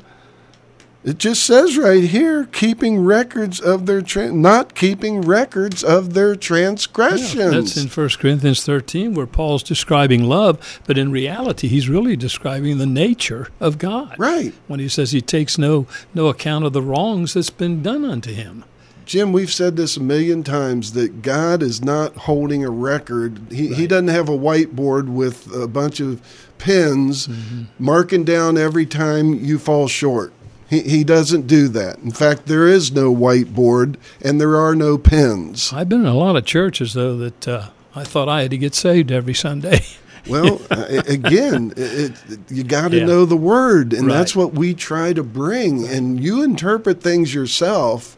it 1.06 1.18
just 1.18 1.44
says 1.44 1.78
right 1.78 2.02
here, 2.02 2.46
keeping 2.46 2.98
records 2.98 3.60
of 3.60 3.86
their 3.86 4.02
tra- 4.02 4.32
not 4.32 4.74
keeping 4.74 5.20
records 5.20 5.84
of 5.84 6.14
their 6.14 6.34
transgressions. 6.34 7.34
Yeah, 7.36 7.50
that's 7.50 7.76
in 7.76 7.86
1 7.86 8.08
Corinthians 8.18 8.64
13 8.64 9.14
where 9.14 9.28
Paul's 9.28 9.62
describing 9.62 10.24
love, 10.24 10.80
but 10.84 10.98
in 10.98 11.12
reality 11.12 11.68
he's 11.68 11.88
really 11.88 12.16
describing 12.16 12.78
the 12.78 12.86
nature 12.86 13.46
of 13.60 13.78
God. 13.78 14.16
Right. 14.18 14.52
When 14.66 14.80
he 14.80 14.88
says 14.88 15.12
he 15.12 15.20
takes 15.20 15.56
no 15.56 15.86
no 16.12 16.26
account 16.26 16.64
of 16.64 16.72
the 16.72 16.82
wrongs 16.82 17.34
that's 17.34 17.50
been 17.50 17.84
done 17.84 18.04
unto 18.04 18.32
him. 18.32 18.64
Jim, 19.04 19.32
we've 19.32 19.52
said 19.52 19.76
this 19.76 19.96
a 19.96 20.02
million 20.02 20.42
times 20.42 20.94
that 20.94 21.22
God 21.22 21.62
is 21.62 21.84
not 21.84 22.16
holding 22.16 22.64
a 22.64 22.70
record. 22.70 23.40
He, 23.52 23.68
right. 23.68 23.76
he 23.76 23.86
doesn't 23.86 24.08
have 24.08 24.28
a 24.28 24.36
whiteboard 24.36 25.08
with 25.08 25.54
a 25.54 25.68
bunch 25.68 26.00
of 26.00 26.20
pens 26.58 27.28
mm-hmm. 27.28 27.62
marking 27.78 28.24
down 28.24 28.58
every 28.58 28.86
time 28.86 29.34
you 29.34 29.60
fall 29.60 29.86
short. 29.86 30.32
He, 30.68 30.80
he 30.80 31.04
doesn't 31.04 31.46
do 31.46 31.68
that. 31.68 31.98
In 31.98 32.10
fact, 32.10 32.46
there 32.46 32.66
is 32.66 32.90
no 32.92 33.14
whiteboard 33.14 33.96
and 34.22 34.40
there 34.40 34.56
are 34.56 34.74
no 34.74 34.98
pens. 34.98 35.72
I've 35.72 35.88
been 35.88 36.00
in 36.00 36.06
a 36.06 36.14
lot 36.14 36.36
of 36.36 36.44
churches, 36.44 36.94
though, 36.94 37.16
that 37.16 37.48
uh, 37.48 37.68
I 37.94 38.04
thought 38.04 38.28
I 38.28 38.42
had 38.42 38.50
to 38.50 38.58
get 38.58 38.74
saved 38.74 39.12
every 39.12 39.34
Sunday. 39.34 39.80
well, 40.28 40.60
again, 40.70 41.72
it, 41.76 42.12
it, 42.28 42.38
you 42.50 42.64
got 42.64 42.90
to 42.90 42.98
yeah. 42.98 43.06
know 43.06 43.24
the 43.24 43.36
word, 43.36 43.92
and 43.92 44.08
right. 44.08 44.14
that's 44.14 44.34
what 44.34 44.54
we 44.54 44.74
try 44.74 45.12
to 45.12 45.22
bring. 45.22 45.86
And 45.86 46.22
you 46.22 46.42
interpret 46.42 47.00
things 47.00 47.32
yourself. 47.32 48.16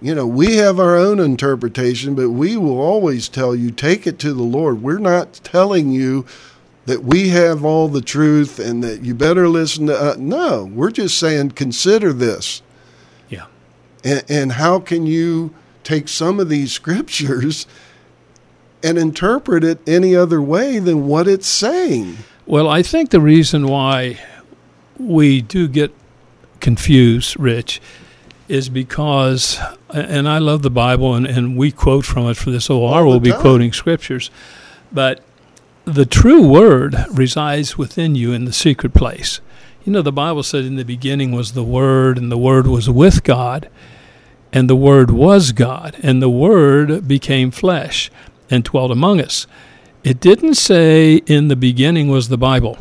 You 0.00 0.16
know, 0.16 0.26
we 0.26 0.56
have 0.56 0.80
our 0.80 0.96
own 0.96 1.20
interpretation, 1.20 2.16
but 2.16 2.30
we 2.30 2.56
will 2.56 2.80
always 2.80 3.28
tell 3.28 3.54
you 3.54 3.70
take 3.70 4.04
it 4.04 4.18
to 4.18 4.32
the 4.32 4.42
Lord. 4.42 4.82
We're 4.82 4.98
not 4.98 5.34
telling 5.44 5.92
you 5.92 6.26
that 6.86 7.04
we 7.04 7.28
have 7.28 7.64
all 7.64 7.88
the 7.88 8.00
truth 8.00 8.58
and 8.58 8.82
that 8.82 9.02
you 9.02 9.14
better 9.14 9.48
listen 9.48 9.86
to 9.86 9.96
us. 9.96 10.16
No, 10.18 10.64
we're 10.64 10.90
just 10.90 11.18
saying 11.18 11.52
consider 11.52 12.12
this. 12.12 12.62
Yeah. 13.28 13.46
And, 14.04 14.24
and 14.28 14.52
how 14.52 14.80
can 14.80 15.06
you 15.06 15.54
take 15.84 16.08
some 16.08 16.40
of 16.40 16.48
these 16.48 16.72
scriptures 16.80 17.66
and 18.82 18.98
interpret 18.98 19.62
it 19.62 19.80
any 19.88 20.16
other 20.16 20.42
way 20.42 20.78
than 20.78 21.06
what 21.06 21.28
it's 21.28 21.46
saying? 21.46 22.18
Well, 22.46 22.68
I 22.68 22.82
think 22.82 23.10
the 23.10 23.20
reason 23.20 23.68
why 23.68 24.18
we 24.98 25.40
do 25.40 25.68
get 25.68 25.94
confused, 26.58 27.38
Rich, 27.38 27.80
is 28.48 28.68
because, 28.68 29.58
and 29.90 30.28
I 30.28 30.38
love 30.38 30.62
the 30.62 30.70
Bible 30.70 31.14
and, 31.14 31.26
and 31.26 31.56
we 31.56 31.70
quote 31.70 32.04
from 32.04 32.26
it 32.26 32.36
for 32.36 32.50
this 32.50 32.68
OR, 32.68 33.06
we'll 33.06 33.20
be 33.20 33.32
quoting 33.32 33.72
scriptures, 33.72 34.30
but 34.90 35.22
the 35.84 36.06
true 36.06 36.46
word 36.46 36.94
resides 37.10 37.76
within 37.76 38.14
you 38.14 38.32
in 38.32 38.44
the 38.44 38.52
secret 38.52 38.94
place. 38.94 39.40
You 39.84 39.92
know, 39.92 40.02
the 40.02 40.12
Bible 40.12 40.44
said 40.44 40.64
in 40.64 40.76
the 40.76 40.84
beginning 40.84 41.32
was 41.32 41.52
the 41.52 41.64
Word, 41.64 42.16
and 42.16 42.30
the 42.30 42.38
Word 42.38 42.68
was 42.68 42.88
with 42.88 43.24
God, 43.24 43.68
and 44.52 44.70
the 44.70 44.76
Word 44.76 45.10
was 45.10 45.50
God, 45.50 45.96
and 46.04 46.22
the 46.22 46.30
Word 46.30 47.08
became 47.08 47.50
flesh 47.50 48.10
and 48.48 48.62
dwelt 48.62 48.92
among 48.92 49.20
us. 49.20 49.48
It 50.04 50.20
didn't 50.20 50.54
say 50.54 51.16
in 51.26 51.48
the 51.48 51.56
beginning 51.56 52.08
was 52.08 52.28
the 52.28 52.38
Bible. 52.38 52.78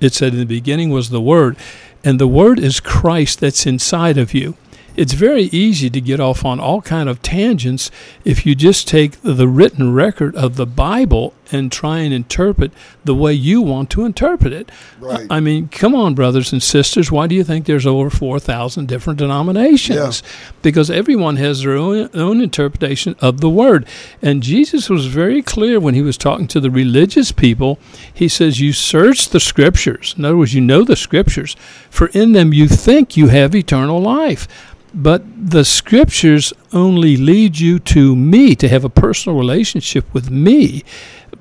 It 0.00 0.14
said 0.14 0.32
in 0.32 0.38
the 0.38 0.46
beginning 0.46 0.88
was 0.88 1.10
the 1.10 1.20
Word, 1.20 1.56
and 2.02 2.18
the 2.18 2.26
Word 2.26 2.58
is 2.58 2.80
Christ 2.80 3.40
that's 3.40 3.66
inside 3.66 4.16
of 4.16 4.32
you 4.32 4.56
it's 4.94 5.14
very 5.14 5.44
easy 5.44 5.88
to 5.90 6.00
get 6.00 6.20
off 6.20 6.44
on 6.44 6.60
all 6.60 6.82
kind 6.82 7.08
of 7.08 7.22
tangents 7.22 7.90
if 8.24 8.44
you 8.44 8.54
just 8.54 8.86
take 8.86 9.20
the 9.22 9.48
written 9.48 9.94
record 9.94 10.36
of 10.36 10.56
the 10.56 10.66
Bible 10.66 11.32
and 11.52 11.70
try 11.70 11.98
and 11.98 12.12
interpret 12.12 12.72
the 13.04 13.14
way 13.14 13.32
you 13.32 13.60
want 13.60 13.90
to 13.90 14.04
interpret 14.04 14.52
it. 14.52 14.72
Right. 14.98 15.26
I 15.30 15.40
mean, 15.40 15.68
come 15.68 15.94
on, 15.94 16.14
brothers 16.14 16.52
and 16.52 16.62
sisters. 16.62 17.12
Why 17.12 17.26
do 17.26 17.34
you 17.34 17.44
think 17.44 17.66
there's 17.66 17.86
over 17.86 18.10
4,000 18.10 18.88
different 18.88 19.18
denominations? 19.18 20.22
Yeah. 20.24 20.52
Because 20.62 20.90
everyone 20.90 21.36
has 21.36 21.62
their 21.62 21.76
own, 21.76 22.08
own 22.14 22.40
interpretation 22.40 23.14
of 23.20 23.40
the 23.40 23.50
word. 23.50 23.86
And 24.20 24.42
Jesus 24.42 24.88
was 24.88 25.06
very 25.06 25.42
clear 25.42 25.78
when 25.78 25.94
he 25.94 26.02
was 26.02 26.16
talking 26.16 26.48
to 26.48 26.60
the 26.60 26.70
religious 26.70 27.32
people. 27.32 27.78
He 28.12 28.28
says, 28.28 28.60
You 28.60 28.72
search 28.72 29.28
the 29.28 29.40
scriptures. 29.40 30.14
In 30.16 30.24
other 30.24 30.36
words, 30.36 30.54
you 30.54 30.60
know 30.60 30.84
the 30.84 30.96
scriptures, 30.96 31.54
for 31.90 32.08
in 32.08 32.32
them 32.32 32.52
you 32.52 32.68
think 32.68 33.16
you 33.16 33.28
have 33.28 33.54
eternal 33.54 34.00
life. 34.00 34.48
But 34.94 35.22
the 35.50 35.64
scriptures 35.64 36.52
only 36.72 37.16
lead 37.16 37.58
you 37.58 37.78
to 37.78 38.14
me, 38.14 38.54
to 38.56 38.68
have 38.68 38.84
a 38.84 38.90
personal 38.90 39.38
relationship 39.38 40.12
with 40.12 40.30
me, 40.30 40.84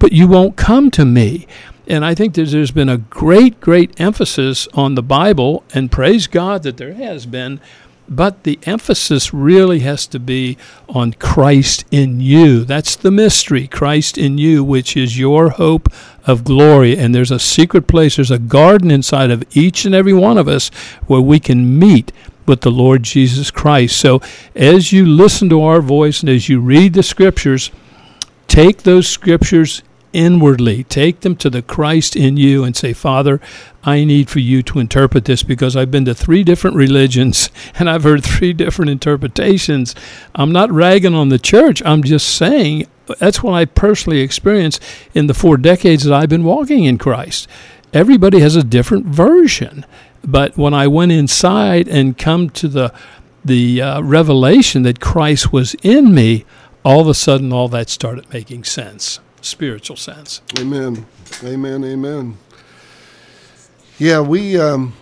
but 0.02 0.12
you 0.12 0.28
won't 0.28 0.56
come 0.56 0.90
to 0.90 1.06
me. 1.06 1.46
And 1.88 2.04
I 2.04 2.16
think 2.16 2.34
there's, 2.34 2.54
there's 2.54 2.72
been 2.72 2.90
a 2.90 2.98
great, 2.98 3.62
great 3.62 4.02
emphasis 4.02 4.68
on 4.74 4.96
the 4.96 5.04
Bible, 5.04 5.64
and 5.76 5.92
praise 5.92 6.26
God 6.26 6.64
that 6.64 6.78
there 6.78 6.96
has 6.96 7.28
been. 7.28 7.62
But 8.10 8.44
the 8.44 8.60
emphasis 8.64 9.32
really 9.32 9.82
has 9.82 10.08
to 10.08 10.20
be 10.20 10.58
on 10.90 11.14
Christ 11.14 11.86
in 11.92 12.20
you. 12.20 12.66
That's 12.66 12.96
the 12.96 13.12
mystery, 13.12 13.68
Christ 13.68 14.18
in 14.18 14.40
you, 14.40 14.64
which 14.64 14.98
is 14.98 15.20
your 15.20 15.52
hope 15.52 15.88
of 16.26 16.44
glory. 16.44 16.98
And 16.98 17.14
there's 17.14 17.32
a 17.32 17.40
secret 17.40 17.88
place, 17.88 18.16
there's 18.16 18.32
a 18.32 18.40
garden 18.40 18.90
inside 18.90 19.30
of 19.30 19.44
each 19.56 19.86
and 19.86 19.94
every 19.94 20.14
one 20.14 20.40
of 20.40 20.48
us 20.48 20.70
where 21.06 21.22
we 21.22 21.40
can 21.40 21.78
meet 21.78 22.12
with 22.48 22.62
the 22.62 22.72
Lord 22.72 23.04
Jesus 23.04 23.52
Christ. 23.52 23.98
So 23.98 24.20
as 24.56 24.92
you 24.92 25.06
listen 25.06 25.48
to 25.50 25.62
our 25.62 25.80
voice 25.80 26.22
and 26.22 26.30
as 26.30 26.50
you 26.50 26.60
read 26.60 26.94
the 26.94 27.04
scriptures, 27.04 27.70
take 28.48 28.84
those 28.84 29.08
scriptures 29.08 29.84
inwardly. 30.14 30.84
Take 30.86 31.22
them 31.22 31.36
to 31.38 31.50
the 31.50 31.62
Christ 31.62 32.16
in 32.16 32.38
you 32.38 32.64
and 32.64 32.76
say, 32.76 32.94
Father, 32.94 33.40
I 33.84 34.04
need 34.04 34.30
for 34.30 34.40
you 34.40 34.62
to 34.64 34.80
interpret 34.80 35.26
this 35.26 35.44
because 35.44 35.76
I've 35.76 35.92
been 35.92 36.06
to 36.06 36.14
three 36.14 36.44
different 36.44 36.76
religions 36.76 37.50
and 37.76 37.90
I've 37.90 38.04
heard 38.04 38.24
three 38.24 38.54
different 38.54 38.92
interpretations. 38.92 39.96
I'm 40.36 40.52
not 40.52 40.72
ragging 40.72 41.16
on 41.16 41.30
the 41.30 41.40
church. 41.40 41.82
I'm 41.86 42.04
just 42.04 42.36
saying 42.36 42.88
that's 43.20 43.44
what 43.44 43.54
I 43.54 43.66
personally 43.66 44.22
experienced 44.22 44.82
in 45.14 45.28
the 45.28 45.34
four 45.34 45.58
decades 45.58 46.04
that 46.04 46.14
I've 46.14 46.30
been 46.30 46.44
walking 46.44 46.84
in 46.86 46.98
Christ. 46.98 47.48
Everybody 47.94 48.40
has 48.40 48.56
a 48.56 48.64
different 48.64 49.06
version. 49.06 49.86
But 50.24 50.56
when 50.58 50.74
I 50.74 50.88
went 50.88 51.12
inside 51.12 51.88
and 51.88 52.18
come 52.18 52.50
to 52.52 52.68
the 52.68 52.94
the 53.44 53.82
uh, 53.82 54.02
revelation 54.04 54.84
that 54.84 55.00
Christ 55.00 55.52
was 55.52 55.76
in 55.82 56.14
me, 56.14 56.46
all 56.86 57.02
of 57.02 57.08
a 57.08 57.16
sudden 57.16 57.52
all 57.52 57.68
that 57.70 57.90
started 57.90 58.32
making 58.32 58.66
sense, 58.66 59.20
spiritual 59.42 59.98
sense. 59.98 60.42
Amen. 60.58 61.06
Amen. 61.44 61.84
Amen. 61.84 62.38
Yeah, 63.98 64.22
we, 64.22 64.60
um, 64.60 64.94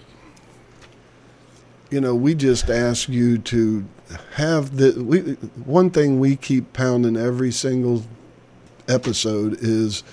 you 1.89 2.01
know, 2.01 2.15
we 2.15 2.35
just 2.35 2.69
ask 2.69 3.07
you 3.07 3.37
to 3.37 3.85
have 4.33 4.77
the. 4.77 5.01
We, 5.01 5.19
one 5.63 5.89
thing 5.89 6.19
we 6.19 6.35
keep 6.35 6.73
pounding 6.73 7.15
every 7.15 7.51
single 7.51 8.03
episode 8.87 9.57
is 9.61 10.03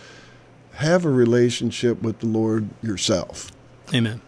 have 0.74 1.04
a 1.04 1.10
relationship 1.10 2.02
with 2.02 2.20
the 2.20 2.26
Lord 2.26 2.68
yourself. 2.82 3.50
Amen. 3.94 4.20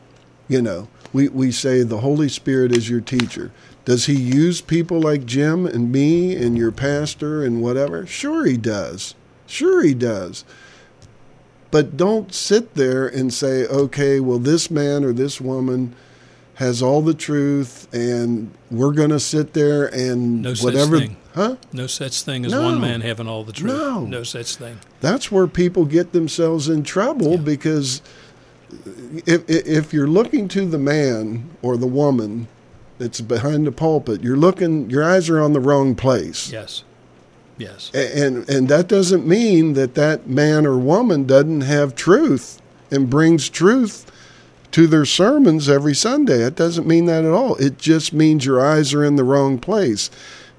You 0.49 0.63
know, 0.63 0.89
we, 1.13 1.29
we 1.29 1.53
say 1.53 1.83
the 1.83 2.01
Holy 2.01 2.29
Spirit 2.29 2.75
is 2.75 2.89
your 2.89 3.03
teacher. 3.03 3.53
Does 3.85 4.07
he 4.07 4.15
use 4.15 4.61
people 4.61 5.01
like 5.01 5.25
Jim 5.25 5.67
and 5.67 5.93
me 5.93 6.35
and 6.35 6.57
your 6.57 6.73
pastor 6.73 7.43
and 7.43 7.63
whatever? 7.63 8.07
Sure, 8.07 8.45
he 8.47 8.57
does. 8.57 9.15
Sure, 9.49 9.83
he 9.83 9.95
does. 9.95 10.45
But 11.71 11.97
don't 11.97 12.33
sit 12.33 12.75
there 12.75 13.07
and 13.09 13.33
say, 13.35 13.67
okay, 13.67 14.21
well, 14.21 14.39
this 14.39 14.71
man 14.71 15.05
or 15.05 15.13
this 15.13 15.41
woman 15.41 15.95
has 16.55 16.83
all 16.83 17.03
the 17.03 17.15
truth, 17.15 17.87
and 17.93 18.51
we're 18.71 18.93
going 18.93 19.11
to 19.11 19.21
sit 19.21 19.53
there 19.53 19.87
and 19.87 20.43
No 20.43 20.55
such 20.55 20.65
whatever. 20.65 20.99
thing. 21.01 21.17
Huh? 21.35 21.57
No 21.73 21.87
such 21.87 22.23
thing 22.23 22.45
as 22.45 22.53
No. 22.53 22.63
one 22.63 22.81
man 22.81 23.01
having 23.03 23.29
all 23.29 23.45
the 23.45 23.53
truth. 23.53 23.73
No. 23.73 24.01
no 24.05 24.23
such 24.23 24.57
thing. 24.57 24.79
That's 25.01 25.31
where 25.31 25.47
people 25.47 25.85
get 25.85 26.13
themselves 26.13 26.69
in 26.69 26.83
trouble 26.83 27.33
Yeah. 27.33 27.37
because 27.37 28.03
if, 29.27 29.49
if 29.49 29.93
you're 29.93 30.09
looking 30.09 30.49
to 30.49 30.67
the 30.67 30.79
man 30.79 31.49
or 31.63 31.77
the 31.77 31.87
woman 31.87 32.49
that's 32.99 33.21
behind 33.21 33.67
the 33.67 33.73
pulpit, 33.73 34.23
you're 34.25 34.37
looking, 34.37 34.91
your 34.91 35.05
eyes 35.05 35.29
are 35.29 35.41
on 35.41 35.53
the 35.53 35.61
wrong 35.61 35.95
place. 35.95 36.51
Yes. 36.51 36.83
Yes. 37.59 37.91
And, 37.95 38.49
and 38.49 38.69
that 38.69 38.89
doesn't 38.89 39.27
mean 39.27 39.75
that 39.75 39.95
that 39.97 40.29
man 40.29 40.65
or 40.67 40.79
woman 40.79 41.25
doesn't 41.27 41.63
have 41.63 41.95
truth 41.95 42.61
and 42.91 43.11
brings 43.11 43.49
truth 43.49 44.11
to 44.73 44.87
their 44.87 45.05
sermons 45.05 45.69
every 45.69 45.95
Sunday. 45.95 46.43
It 46.45 46.55
doesn't 46.55 46.87
mean 46.87 47.07
that 47.07 47.25
at 47.25 47.33
all. 47.33 47.57
It 47.57 47.79
just 47.79 48.13
means 48.13 48.45
your 48.47 48.65
eyes 48.65 48.95
are 48.95 49.05
in 49.05 49.17
the 49.17 49.25
wrong 49.25 49.59
place 49.59 50.11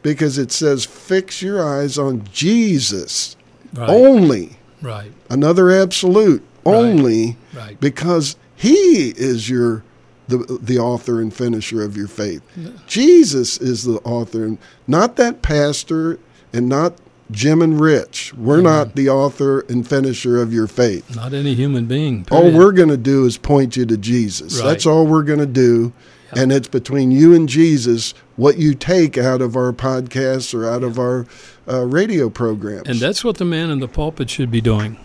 because 0.01 0.38
it 0.38 0.51
says 0.51 0.86
fix 0.86 1.41
your 1.41 1.65
eyes 1.68 1.98
on 1.98 2.24
Jesus 2.34 3.36
Right. 3.75 3.89
only. 3.89 4.58
Right. 4.82 5.12
Another 5.29 5.70
absolute 5.72 6.41
Right. 6.65 6.75
only 6.75 7.38
Right. 7.56 7.79
because 7.79 8.36
he 8.56 9.13
is 9.15 9.50
your 9.50 9.84
the 10.27 10.60
the 10.62 10.77
author 10.77 11.22
and 11.22 11.34
finisher 11.34 11.84
of 11.84 11.96
your 11.98 12.08
faith. 12.08 12.41
Jesus 12.88 13.58
is 13.58 13.84
the 13.84 13.96
author 14.03 14.44
and 14.46 14.58
not 14.88 15.15
that 15.15 15.41
pastor 15.41 16.20
and 16.53 16.70
not 16.70 16.94
Jim 17.32 17.62
and 17.62 17.79
Rich. 17.79 18.34
We're 18.34 18.62
not 18.62 18.96
the 18.96 19.10
author 19.10 19.62
and 19.62 19.88
finisher 19.88 20.41
of 20.41 20.51
your 20.51 20.68
faith. 20.68 21.15
Not 21.15 21.34
any 21.34 21.53
human 21.53 21.86
being. 21.86 22.25
All 22.32 22.51
we're 22.51 22.72
going 22.72 22.89
to 22.89 22.98
do 22.98 23.25
is 23.25 23.38
point 23.38 23.77
you 23.77 23.86
to 23.86 23.98
Jesus. 23.98 24.60
Right. 24.60 24.65
That's 24.65 24.86
all 24.86 25.06
we're 25.06 25.24
going 25.24 25.39
to 25.39 25.46
do. 25.46 25.94
And 26.32 26.51
it's 26.51 26.68
between 26.68 27.12
you 27.12 27.34
and 27.34 27.50
Jesus 27.50 28.13
what 28.36 28.58
you 28.58 28.75
take 28.75 29.18
out 29.18 29.41
of 29.41 29.56
our 29.56 29.74
podcasts 29.74 30.53
or 30.53 30.68
out 30.68 30.84
of 30.84 31.00
our 31.00 31.25
uh, 31.68 31.86
radio 31.86 32.29
programs. 32.29 32.88
And 32.88 33.00
that's 33.00 33.24
what 33.24 33.38
the 33.38 33.46
man 33.46 33.70
in 33.70 33.79
the 33.79 33.88
pulpit 33.88 34.29
should 34.29 34.51
be 34.51 34.62
doing. 34.62 34.98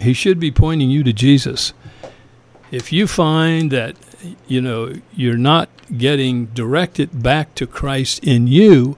He 0.00 0.12
should 0.12 0.38
be 0.38 0.52
pointing 0.52 0.88
you 0.90 1.02
to 1.02 1.12
Jesus. 1.12 1.72
If 2.70 2.92
you 2.92 3.06
find 3.06 3.70
that 3.72 3.96
you 4.46 4.60
know 4.60 4.94
you're 5.14 5.36
not 5.36 5.68
getting 5.96 6.46
directed 6.46 7.22
back 7.22 7.54
to 7.56 7.66
Christ 7.66 8.22
in 8.22 8.46
you, 8.46 8.96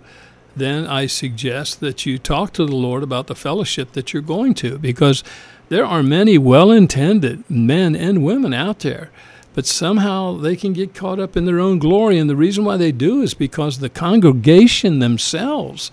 then 0.56 0.86
I 0.86 1.06
suggest 1.06 1.80
that 1.80 2.06
you 2.06 2.18
talk 2.18 2.52
to 2.54 2.66
the 2.66 2.74
Lord 2.74 3.02
about 3.02 3.26
the 3.26 3.34
fellowship 3.34 3.92
that 3.92 4.12
you're 4.12 4.22
going 4.22 4.54
to 4.54 4.78
because 4.78 5.22
there 5.68 5.84
are 5.84 6.02
many 6.02 6.38
well-intended 6.38 7.48
men 7.48 7.94
and 7.94 8.24
women 8.24 8.52
out 8.52 8.80
there 8.80 9.10
but 9.52 9.66
somehow 9.66 10.36
they 10.36 10.56
can 10.56 10.72
get 10.72 10.94
caught 10.94 11.18
up 11.18 11.36
in 11.36 11.44
their 11.44 11.60
own 11.60 11.78
glory 11.78 12.18
and 12.18 12.30
the 12.30 12.36
reason 12.36 12.64
why 12.64 12.76
they 12.76 12.92
do 12.92 13.22
is 13.22 13.34
because 13.34 13.78
the 13.78 13.88
congregation 13.88 14.98
themselves 14.98 15.90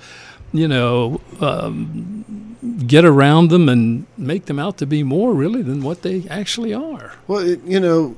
you 0.53 0.67
know 0.67 1.21
um, 1.41 2.47
get 2.85 3.05
around 3.05 3.49
them 3.49 3.69
and 3.69 4.05
make 4.17 4.45
them 4.45 4.59
out 4.59 4.77
to 4.77 4.85
be 4.85 5.03
more 5.03 5.33
really 5.33 5.61
than 5.61 5.81
what 5.81 6.01
they 6.01 6.27
actually 6.29 6.73
are. 6.73 7.13
Well, 7.27 7.45
you 7.45 7.79
know, 7.79 8.15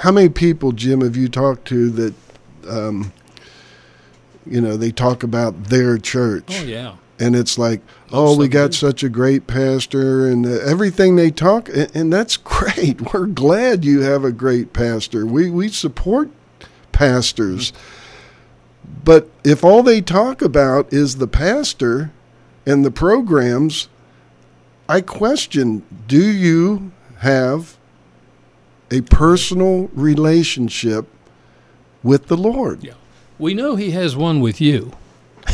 how 0.00 0.12
many 0.12 0.28
people, 0.28 0.72
Jim, 0.72 1.00
have 1.00 1.16
you 1.16 1.28
talked 1.28 1.66
to 1.68 1.90
that, 1.90 2.14
um, 2.68 3.12
you 4.50 4.60
know, 4.60 4.76
they 4.76 4.90
talk 4.90 5.22
about 5.22 5.64
their 5.64 5.96
church? 5.96 6.44
oh 6.50 6.64
yeah 6.64 6.96
And 7.18 7.36
it's 7.36 7.56
like, 7.58 7.80
oh, 8.12 8.36
we 8.36 8.48
got 8.48 8.74
such 8.74 9.02
a 9.02 9.08
great 9.08 9.46
pastor 9.46 10.26
and 10.26 10.44
uh, 10.44 10.50
everything 10.66 11.16
they 11.16 11.30
talk, 11.30 11.68
and, 11.68 11.90
and 11.94 12.12
that's 12.12 12.36
great. 12.54 13.12
We're 13.12 13.26
glad 13.26 13.84
you 13.84 14.00
have 14.00 14.24
a 14.24 14.32
great 14.32 14.72
pastor. 14.72 15.24
We, 15.24 15.50
we 15.50 15.68
support 15.68 16.30
pastors. 16.92 17.72
But 19.04 19.30
if 19.44 19.64
all 19.64 19.82
they 19.82 20.00
talk 20.00 20.42
about 20.42 20.92
is 20.92 21.16
the 21.16 21.28
pastor 21.28 22.10
and 22.66 22.84
the 22.84 22.90
programs, 22.90 23.88
I 24.88 25.00
question 25.00 25.84
do 26.08 26.20
you 26.20 26.90
have 27.18 27.76
a 28.90 29.02
personal 29.02 29.88
relationship 29.94 31.06
with 32.02 32.26
the 32.26 32.36
Lord? 32.36 32.82
yeah 32.82 32.94
we 33.40 33.54
know 33.54 33.76
he 33.76 33.90
has 33.90 34.14
one 34.16 34.40
with 34.40 34.60
you 34.60 34.92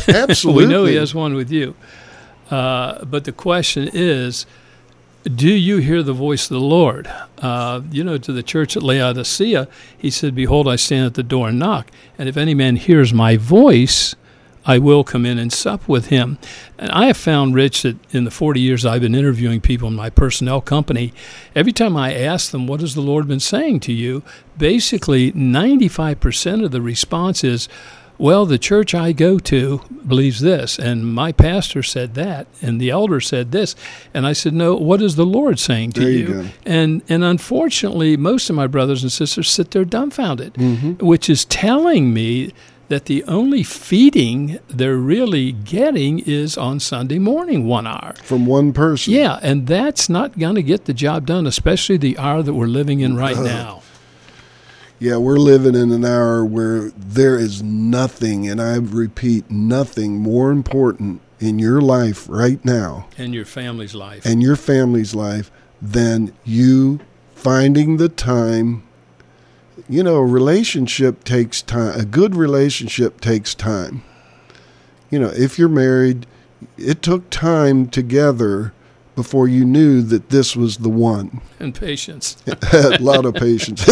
Absolutely. 0.07 0.65
we 0.65 0.71
know 0.71 0.85
he 0.85 0.95
has 0.95 1.13
one 1.13 1.33
with 1.33 1.51
you. 1.51 1.75
Uh, 2.49 3.03
but 3.05 3.25
the 3.25 3.31
question 3.31 3.89
is, 3.91 4.45
do 5.23 5.49
you 5.49 5.77
hear 5.77 6.03
the 6.03 6.13
voice 6.13 6.45
of 6.45 6.49
the 6.55 6.65
Lord? 6.65 7.11
Uh, 7.39 7.81
you 7.91 8.03
know, 8.03 8.17
to 8.17 8.31
the 8.31 8.43
church 8.43 8.77
at 8.77 8.83
Laodicea, 8.83 9.67
he 9.97 10.09
said, 10.09 10.33
Behold, 10.33 10.67
I 10.67 10.77
stand 10.77 11.05
at 11.05 11.13
the 11.15 11.23
door 11.23 11.49
and 11.49 11.59
knock. 11.59 11.91
And 12.17 12.29
if 12.29 12.37
any 12.37 12.53
man 12.53 12.77
hears 12.77 13.13
my 13.13 13.35
voice, 13.35 14.15
I 14.67 14.77
will 14.77 15.03
come 15.05 15.25
in 15.25 15.39
and 15.39 15.51
sup 15.51 15.87
with 15.87 16.07
him. 16.07 16.37
And 16.77 16.91
I 16.91 17.05
have 17.07 17.15
found, 17.17 17.55
Rich, 17.55 17.83
that 17.83 17.95
in 18.13 18.25
the 18.25 18.31
40 18.31 18.59
years 18.59 18.85
I've 18.85 19.01
been 19.01 19.15
interviewing 19.15 19.61
people 19.61 19.87
in 19.87 19.95
my 19.95 20.09
personnel 20.09 20.59
company, 20.61 21.13
every 21.55 21.71
time 21.71 21.95
I 21.95 22.13
ask 22.13 22.51
them, 22.51 22.67
What 22.67 22.81
has 22.81 22.93
the 22.93 23.01
Lord 23.01 23.27
been 23.27 23.39
saying 23.39 23.79
to 23.81 23.93
you? 23.93 24.23
Basically, 24.57 25.31
95% 25.31 26.65
of 26.65 26.71
the 26.71 26.81
response 26.81 27.43
is, 27.43 27.69
well, 28.19 28.47
the 28.47 28.57
church 28.57 28.95
I 28.95 29.11
go 29.11 29.37
to 29.37 29.79
believes 30.07 30.39
this, 30.39 30.79
and 30.79 31.05
my 31.13 31.31
pastor 31.31 31.83
said 31.83 32.15
that, 32.15 32.47
and 32.63 32.81
the 32.81 32.89
elder 32.89 33.21
said 33.21 33.51
this, 33.51 33.75
and 34.11 34.25
I 34.25 34.33
said, 34.33 34.53
"No, 34.55 34.75
what 34.75 35.03
is 35.03 35.17
the 35.17 35.25
Lord 35.25 35.59
saying 35.59 35.91
to 35.91 35.99
There 35.99 36.09
you 36.09 36.25
go. 36.27 36.45
And 36.65 37.03
and 37.07 37.23
unfortunately, 37.23 38.17
most 38.17 38.49
of 38.49 38.55
my 38.55 38.65
brothers 38.65 39.03
and 39.03 39.11
sisters 39.11 39.47
sit 39.51 39.69
there 39.69 39.85
dumbfounded, 39.85 40.55
Mm-hmm. 40.55 41.05
which 41.05 41.29
is 41.29 41.45
telling 41.45 42.11
me 42.11 42.53
that 42.89 43.05
the 43.05 43.23
only 43.25 43.63
feeding 43.63 44.59
they're 44.69 44.95
really 44.97 45.51
getting 45.51 46.19
is 46.19 46.57
on 46.57 46.79
Sunday 46.79 47.19
morning, 47.19 47.65
one 47.67 47.85
hour. 47.85 48.13
From 48.23 48.45
one 48.45 48.71
person. 48.73 49.13
Yeah, 49.13 49.39
and 49.41 49.67
that's 49.67 50.07
not 50.09 50.39
going 50.39 50.55
to 50.55 50.63
get 50.63 50.85
the 50.85 50.93
job 50.93 51.25
done, 51.25 51.45
especially 51.45 51.97
the 51.97 52.17
hour 52.17 52.41
that 52.43 52.53
we're 52.53 52.67
living 52.67 53.01
in 53.01 53.15
right 53.17 53.35
now. 53.37 53.81
Yeah, 54.99 55.17
we're 55.17 55.37
living 55.37 55.75
in 55.75 55.91
an 55.91 56.05
hour 56.05 56.43
where 56.43 56.89
there 56.95 57.37
is 57.37 57.61
nothing, 57.61 58.47
and 58.49 58.59
I 58.61 58.77
repeat, 58.77 59.51
nothing 59.51 60.17
more 60.17 60.49
important 60.51 61.21
in 61.39 61.59
your 61.59 61.79
life 61.81 62.25
right 62.27 62.63
now 62.65 63.07
And 63.15 63.31
your 63.35 63.45
family's 63.45 63.93
life. 63.93 64.25
and 64.25 64.41
your 64.41 64.55
family's 64.55 65.13
life 65.13 65.51
than 65.79 66.33
you 66.43 66.99
finding 67.35 67.97
the 67.97 68.09
time. 68.09 68.81
You 69.89 70.03
know, 70.03 70.17
a 70.17 70.25
relationship 70.25 71.23
takes 71.23 71.61
time. 71.61 71.99
A 71.99 72.05
good 72.05 72.35
relationship 72.35 73.21
takes 73.21 73.55
time. 73.55 74.03
You 75.09 75.19
know, 75.19 75.31
if 75.33 75.57
you're 75.57 75.69
married, 75.69 76.27
it 76.77 77.01
took 77.01 77.29
time 77.29 77.87
together 77.87 78.73
before 79.15 79.47
you 79.47 79.65
knew 79.65 80.01
that 80.03 80.29
this 80.29 80.55
was 80.55 80.77
the 80.77 80.89
one. 80.89 81.41
and 81.59 81.73
patience. 81.73 82.37
a 82.73 82.97
lot 82.99 83.25
of 83.25 83.33
patience. 83.33 83.87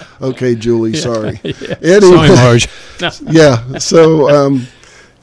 okay, 0.20 0.54
Julie, 0.54 0.94
sorry. 0.94 1.40
yeah. 1.42 1.76
Anyway, 1.80 2.00
Sorry, 2.00 2.28
Marge. 2.28 2.68
No. 3.00 3.10
yeah. 3.30 3.78
So, 3.78 4.28
um, 4.28 4.66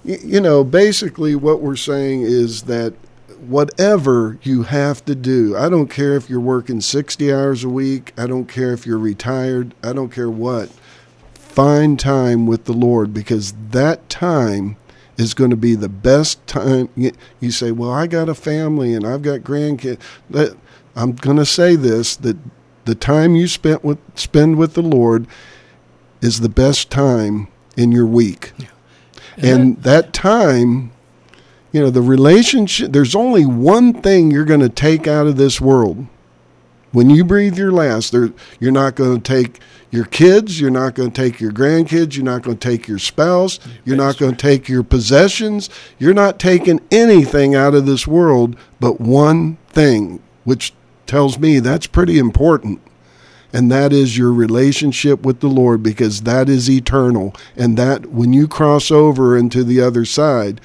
you 0.05 0.39
know, 0.39 0.63
basically, 0.63 1.35
what 1.35 1.61
we're 1.61 1.75
saying 1.75 2.21
is 2.21 2.63
that 2.63 2.93
whatever 3.47 4.37
you 4.43 4.63
have 4.63 5.03
to 5.05 5.15
do. 5.15 5.55
I 5.57 5.69
don't 5.69 5.89
care 5.89 6.15
if 6.15 6.29
you're 6.29 6.39
working 6.39 6.81
60 6.81 7.33
hours 7.33 7.63
a 7.63 7.69
week. 7.69 8.13
I 8.17 8.27
don't 8.27 8.45
care 8.45 8.73
if 8.73 8.85
you're 8.85 8.97
retired. 8.97 9.73
I 9.83 9.93
don't 9.93 10.11
care 10.11 10.29
what. 10.29 10.69
Find 11.33 11.99
time 11.99 12.47
with 12.47 12.65
the 12.65 12.73
Lord 12.73 13.13
because 13.13 13.53
that 13.71 14.09
time 14.09 14.77
is 15.17 15.33
going 15.33 15.51
to 15.51 15.55
be 15.55 15.75
the 15.75 15.89
best 15.89 16.45
time. 16.47 16.89
You 17.39 17.51
say, 17.51 17.71
Well, 17.71 17.91
I 17.91 18.07
got 18.07 18.29
a 18.29 18.35
family 18.35 18.93
and 18.93 19.05
I've 19.05 19.21
got 19.21 19.41
grandkids. 19.41 19.99
I'm 20.95 21.13
going 21.13 21.37
to 21.37 21.45
say 21.45 21.75
this 21.75 22.15
that 22.17 22.37
the 22.85 22.95
time 22.95 23.35
you 23.35 23.47
spent 23.47 23.83
with, 23.83 23.99
spend 24.15 24.57
with 24.57 24.73
the 24.73 24.81
Lord 24.81 25.27
is 26.21 26.39
the 26.39 26.49
best 26.49 26.89
time 26.89 27.47
in 27.75 27.91
your 27.91 28.05
week. 28.05 28.53
Yeah. 28.57 28.67
And, 29.37 29.45
and 29.45 29.77
that, 29.77 29.83
that 29.83 30.13
time 30.13 30.91
you 31.75 31.81
know, 31.81 31.89
the 31.89 32.01
relationship, 32.01 32.93
there's 32.93 33.15
only 33.15 33.45
one 33.45 33.91
thing 33.91 34.31
you're 34.31 34.45
going 34.45 34.61
to 34.61 34.69
take 34.69 35.07
out 35.07 35.27
of 35.27 35.35
this 35.35 35.59
world. 35.59 36.07
When 36.93 37.09
you 37.09 37.25
breathe 37.25 37.57
your 37.57 37.73
last, 37.73 38.13
there, 38.13 38.31
you're 38.61 38.71
not 38.71 38.95
going 38.95 39.19
to 39.19 39.21
take 39.21 39.59
your 39.91 40.05
kids, 40.05 40.57
you're 40.57 40.71
not 40.71 40.95
going 40.95 41.11
to 41.11 41.21
take 41.21 41.41
your 41.41 41.51
grandkids, 41.51 42.15
you're 42.15 42.23
not 42.23 42.43
going 42.43 42.57
to 42.57 42.69
take 42.69 42.87
your 42.87 42.97
spouse, 42.97 43.59
you're 43.83 43.97
not 43.97 44.17
going 44.17 44.37
to 44.37 44.41
take 44.41 44.69
your 44.69 44.83
possessions, 44.83 45.69
you're 45.99 46.13
not 46.13 46.39
taking 46.39 46.79
anything 46.91 47.55
out 47.55 47.73
of 47.73 47.85
this 47.85 48.07
world 48.07 48.55
but 48.79 49.01
one 49.01 49.57
thing, 49.67 50.23
which 50.45 50.73
tells 51.07 51.37
me 51.37 51.59
that's 51.59 51.87
pretty 51.87 52.17
important. 52.17 52.79
And 53.51 53.69
that 53.69 53.91
is 53.91 54.17
your 54.17 54.31
relationship 54.31 55.23
with 55.23 55.41
the 55.41 55.49
Lord 55.49 55.83
because 55.83 56.21
that 56.21 56.47
is 56.47 56.69
eternal. 56.69 57.35
And 57.57 57.75
that 57.77 58.05
when 58.05 58.31
you 58.31 58.47
cross 58.47 58.91
over 58.91 59.35
into 59.35 59.65
the 59.65 59.81
other 59.81 60.05
side, 60.05 60.61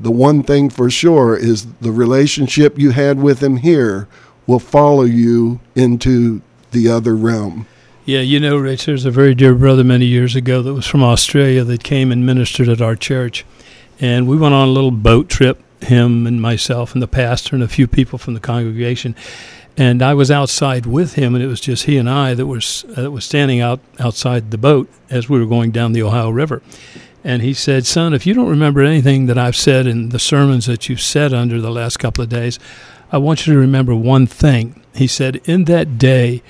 the 0.00 0.10
one 0.10 0.42
thing 0.42 0.70
for 0.70 0.90
sure 0.90 1.36
is 1.36 1.66
the 1.80 1.92
relationship 1.92 2.78
you 2.78 2.90
had 2.90 3.22
with 3.22 3.42
him 3.42 3.58
here 3.58 4.08
will 4.46 4.58
follow 4.58 5.02
you 5.04 5.60
into 5.74 6.42
the 6.72 6.88
other 6.88 7.14
realm. 7.14 7.66
Yeah, 8.04 8.20
you 8.20 8.40
know, 8.40 8.56
Rich, 8.56 8.86
there's 8.86 9.04
a 9.04 9.12
very 9.12 9.34
dear 9.34 9.54
brother 9.54 9.84
many 9.84 10.06
years 10.06 10.34
ago 10.34 10.60
that 10.62 10.74
was 10.74 10.86
from 10.86 11.04
Australia 11.04 11.62
that 11.62 11.84
came 11.84 12.10
and 12.10 12.26
ministered 12.26 12.68
at 12.68 12.80
our 12.80 12.96
church. 12.96 13.44
And 14.00 14.26
we 14.26 14.36
went 14.36 14.54
on 14.54 14.66
a 14.66 14.72
little 14.72 14.90
boat 14.90 15.28
trip, 15.28 15.62
him 15.80 16.26
and 16.26 16.42
myself 16.42 16.94
and 16.94 17.02
the 17.02 17.06
pastor 17.06 17.54
and 17.54 17.62
a 17.62 17.68
few 17.68 17.86
people 17.86 18.18
from 18.18 18.34
the 18.34 18.40
congregation. 18.40 19.14
And 19.76 20.02
I 20.02 20.14
was 20.14 20.30
outside 20.30 20.84
with 20.84 21.14
him, 21.14 21.34
and 21.34 21.42
it 21.42 21.46
was 21.46 21.60
just 21.60 21.84
he 21.84 21.96
and 21.96 22.10
I 22.10 22.34
that 22.34 22.46
was 22.46 22.84
uh, 22.90 23.02
that 23.02 23.10
was 23.10 23.24
standing 23.24 23.60
out 23.60 23.80
outside 23.98 24.50
the 24.50 24.58
boat 24.58 24.90
as 25.08 25.28
we 25.28 25.38
were 25.38 25.46
going 25.46 25.70
down 25.70 25.92
the 25.92 26.02
Ohio 26.02 26.28
River. 26.28 26.60
And 27.24 27.42
he 27.42 27.54
said, 27.54 27.86
Son, 27.86 28.12
if 28.14 28.26
you 28.26 28.34
don't 28.34 28.48
remember 28.48 28.82
anything 28.82 29.26
that 29.26 29.38
I've 29.38 29.56
said 29.56 29.86
in 29.86 30.08
the 30.08 30.18
sermons 30.18 30.66
that 30.66 30.88
you've 30.88 31.00
said 31.00 31.32
under 31.32 31.60
the 31.60 31.70
last 31.70 31.98
couple 31.98 32.22
of 32.22 32.30
days, 32.30 32.58
I 33.12 33.18
want 33.18 33.46
you 33.46 33.52
to 33.52 33.58
remember 33.58 33.94
one 33.94 34.26
thing. 34.26 34.82
He 34.94 35.06
said, 35.06 35.40
In 35.44 35.64
that 35.64 35.98
day, 35.98 36.42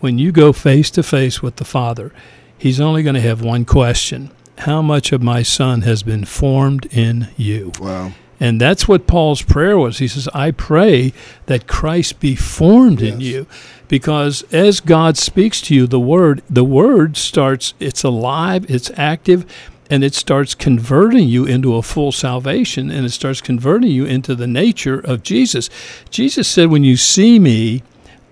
when 0.00 0.18
you 0.18 0.32
go 0.32 0.52
face 0.52 0.90
to 0.92 1.02
face 1.02 1.42
with 1.42 1.56
the 1.56 1.64
Father, 1.64 2.12
He's 2.60 2.78
only 2.78 3.02
going 3.02 3.14
to 3.14 3.22
have 3.22 3.40
one 3.40 3.64
question 3.64 4.30
How 4.58 4.82
much 4.82 5.12
of 5.12 5.22
my 5.22 5.42
Son 5.42 5.80
has 5.80 6.02
been 6.02 6.26
formed 6.26 6.86
in 6.92 7.28
you? 7.38 7.72
Wow. 7.80 8.12
And 8.38 8.60
that's 8.60 8.86
what 8.86 9.06
Paul's 9.06 9.40
prayer 9.40 9.78
was. 9.78 9.98
He 9.98 10.08
says, 10.08 10.28
I 10.34 10.50
pray 10.50 11.14
that 11.46 11.66
Christ 11.66 12.20
be 12.20 12.34
formed 12.34 13.00
yes. 13.00 13.14
in 13.14 13.20
you. 13.20 13.46
Because 13.88 14.44
as 14.52 14.80
God 14.80 15.16
speaks 15.16 15.62
to 15.62 15.74
you, 15.74 15.86
the 15.86 16.00
word, 16.00 16.42
the 16.48 16.64
word 16.64 17.16
starts, 17.16 17.72
it's 17.80 18.04
alive, 18.04 18.70
it's 18.70 18.90
active, 18.96 19.44
and 19.90 20.04
it 20.04 20.14
starts 20.14 20.54
converting 20.54 21.28
you 21.28 21.44
into 21.44 21.74
a 21.74 21.82
full 21.82 22.12
salvation 22.12 22.90
and 22.90 23.04
it 23.04 23.10
starts 23.10 23.40
converting 23.40 23.90
you 23.90 24.06
into 24.06 24.36
the 24.36 24.46
nature 24.46 25.00
of 25.00 25.24
Jesus. 25.24 25.68
Jesus 26.08 26.46
said, 26.46 26.70
When 26.70 26.84
you 26.84 26.96
see 26.96 27.40
me, 27.40 27.82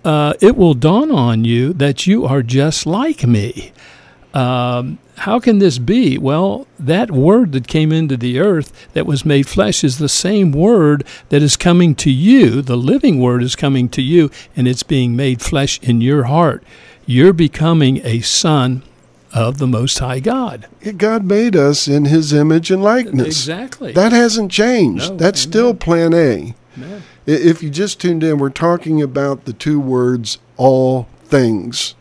uh, 0.04 0.34
it 0.40 0.56
will 0.56 0.74
dawn 0.74 1.10
on 1.10 1.44
you 1.44 1.72
that 1.74 2.06
you 2.06 2.24
are 2.24 2.42
just 2.42 2.86
like 2.86 3.26
me. 3.26 3.72
Um, 4.32 4.98
how 5.16 5.40
can 5.40 5.58
this 5.58 5.78
be? 5.78 6.16
Well, 6.16 6.68
that 6.78 7.10
word 7.10 7.50
that 7.52 7.66
came 7.66 7.90
into 7.90 8.16
the 8.16 8.38
earth 8.38 8.88
that 8.92 9.06
was 9.06 9.24
made 9.24 9.48
flesh 9.48 9.82
is 9.82 9.98
the 9.98 10.08
same 10.08 10.52
word 10.52 11.04
that 11.30 11.42
is 11.42 11.56
coming 11.56 11.96
to 11.96 12.10
you. 12.10 12.62
The 12.62 12.76
living 12.76 13.18
word 13.18 13.42
is 13.42 13.56
coming 13.56 13.88
to 13.90 14.02
you, 14.02 14.30
and 14.54 14.68
it's 14.68 14.84
being 14.84 15.16
made 15.16 15.42
flesh 15.42 15.80
in 15.82 16.00
your 16.00 16.24
heart. 16.24 16.62
You're 17.04 17.32
becoming 17.32 18.00
a 18.04 18.20
son 18.20 18.82
of 19.32 19.58
the 19.58 19.66
Most 19.66 19.98
High 19.98 20.20
God. 20.20 20.66
God 20.96 21.24
made 21.24 21.54
us 21.54 21.86
in 21.86 22.06
His 22.06 22.32
image 22.32 22.70
and 22.70 22.82
likeness. 22.82 23.26
Exactly. 23.26 23.92
That 23.92 24.12
hasn't 24.12 24.50
changed. 24.50 25.10
No, 25.10 25.16
That's 25.16 25.44
amen. 25.44 25.52
still 25.52 25.74
Plan 25.74 26.14
A. 26.14 26.54
Amen. 26.76 27.02
If 27.26 27.62
you 27.62 27.68
just 27.70 28.00
tuned 28.00 28.24
in, 28.24 28.38
we're 28.38 28.50
talking 28.50 29.02
about 29.02 29.44
the 29.44 29.52
two 29.52 29.78
words 29.78 30.38
all 30.56 31.08
things. 31.24 31.94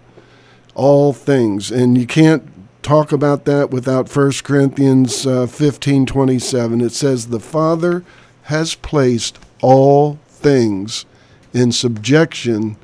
All 0.74 1.12
things. 1.12 1.72
And 1.72 1.98
you 1.98 2.08
can't 2.08 2.48
talk 2.82 3.12
about 3.12 3.44
that 3.46 3.70
without 3.72 4.14
1 4.14 4.32
Corinthians 4.44 5.28
uh, 5.28 5.48
15 5.48 6.06
27. 6.06 6.82
It 6.82 6.92
says, 6.92 7.28
The 7.28 7.40
Father 7.40 8.04
has 8.44 8.76
placed 8.76 9.38
all 9.62 10.20
things 10.28 11.06
in 11.54 11.72
subjection 11.72 12.78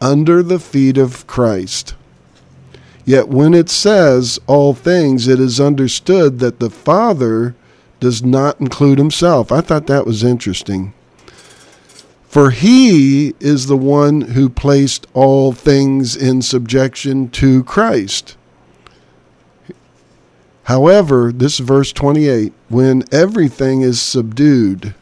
under 0.00 0.42
the 0.42 0.58
feet 0.58 0.98
of 0.98 1.26
Christ. 1.26 1.94
Yet 3.08 3.28
when 3.28 3.54
it 3.54 3.70
says 3.70 4.38
all 4.46 4.74
things, 4.74 5.28
it 5.28 5.40
is 5.40 5.58
understood 5.58 6.40
that 6.40 6.60
the 6.60 6.68
Father 6.68 7.54
does 8.00 8.22
not 8.22 8.60
include 8.60 8.98
himself. 8.98 9.50
I 9.50 9.62
thought 9.62 9.86
that 9.86 10.04
was 10.04 10.22
interesting. 10.22 10.92
For 12.28 12.50
he 12.50 13.32
is 13.40 13.64
the 13.66 13.78
one 13.78 14.20
who 14.20 14.50
placed 14.50 15.06
all 15.14 15.54
things 15.54 16.14
in 16.16 16.42
subjection 16.42 17.30
to 17.30 17.64
Christ. 17.64 18.36
However, 20.64 21.32
this 21.32 21.60
verse 21.60 21.94
28 21.94 22.52
when 22.68 23.04
everything 23.10 23.80
is 23.80 24.02
subdued, 24.02 24.94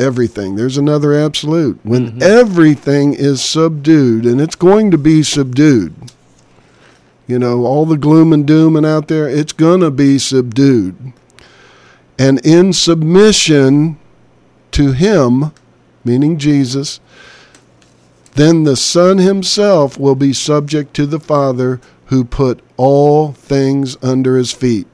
everything, 0.00 0.56
there's 0.56 0.78
another 0.78 1.14
absolute. 1.14 1.78
When 1.84 2.08
mm-hmm. 2.08 2.22
everything 2.24 3.14
is 3.14 3.40
subdued, 3.40 4.26
and 4.26 4.40
it's 4.40 4.56
going 4.56 4.90
to 4.90 4.98
be 4.98 5.22
subdued 5.22 5.94
you 7.26 7.38
know, 7.38 7.64
all 7.64 7.86
the 7.86 7.96
gloom 7.96 8.32
and 8.32 8.46
doom 8.46 8.76
and 8.76 8.84
out 8.84 9.08
there, 9.08 9.28
it's 9.28 9.52
going 9.52 9.80
to 9.80 9.90
be 9.90 10.18
subdued. 10.18 11.12
And 12.18 12.44
in 12.44 12.72
submission 12.72 13.98
to 14.72 14.92
Him, 14.92 15.52
meaning 16.04 16.38
Jesus, 16.38 17.00
then 18.34 18.64
the 18.64 18.76
Son 18.76 19.18
Himself 19.18 19.98
will 19.98 20.14
be 20.14 20.32
subject 20.32 20.94
to 20.94 21.06
the 21.06 21.20
Father 21.20 21.80
who 22.06 22.24
put 22.24 22.60
all 22.76 23.32
things 23.32 23.96
under 24.02 24.36
His 24.36 24.52
feet. 24.52 24.86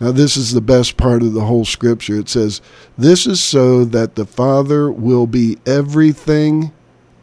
Now, 0.00 0.12
this 0.12 0.36
is 0.36 0.52
the 0.52 0.60
best 0.60 0.96
part 0.96 1.22
of 1.22 1.32
the 1.32 1.44
whole 1.44 1.64
scripture. 1.64 2.18
It 2.18 2.28
says, 2.28 2.60
This 2.98 3.26
is 3.26 3.42
so 3.42 3.84
that 3.86 4.16
the 4.16 4.26
Father 4.26 4.90
will 4.90 5.26
be 5.26 5.58
everything 5.64 6.72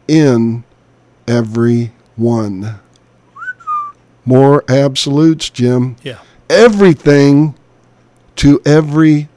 in 0.08 0.64
every 1.28 1.92
one 2.16 2.80
more 4.24 4.64
absolutes, 4.68 5.50
Jim. 5.50 5.96
Yeah. 6.02 6.18
Everything 6.48 7.54
to 8.36 8.60
every 8.64 9.28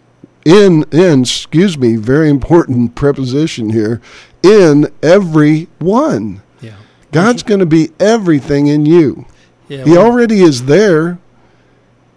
in 0.45 0.83
in 0.91 1.21
excuse 1.21 1.77
me, 1.77 1.95
very 1.95 2.29
important 2.29 2.95
preposition 2.95 3.71
here. 3.71 4.01
In 4.43 4.91
every 5.01 5.67
one. 5.79 6.41
Yeah. 6.61 6.75
God's 7.11 7.43
going 7.43 7.61
to 7.61 7.65
be 7.65 7.89
everything 7.99 8.67
in 8.67 8.85
you. 8.85 9.25
Yeah, 9.67 9.83
he 9.83 9.97
already 9.97 10.41
is 10.41 10.65
there. 10.65 11.17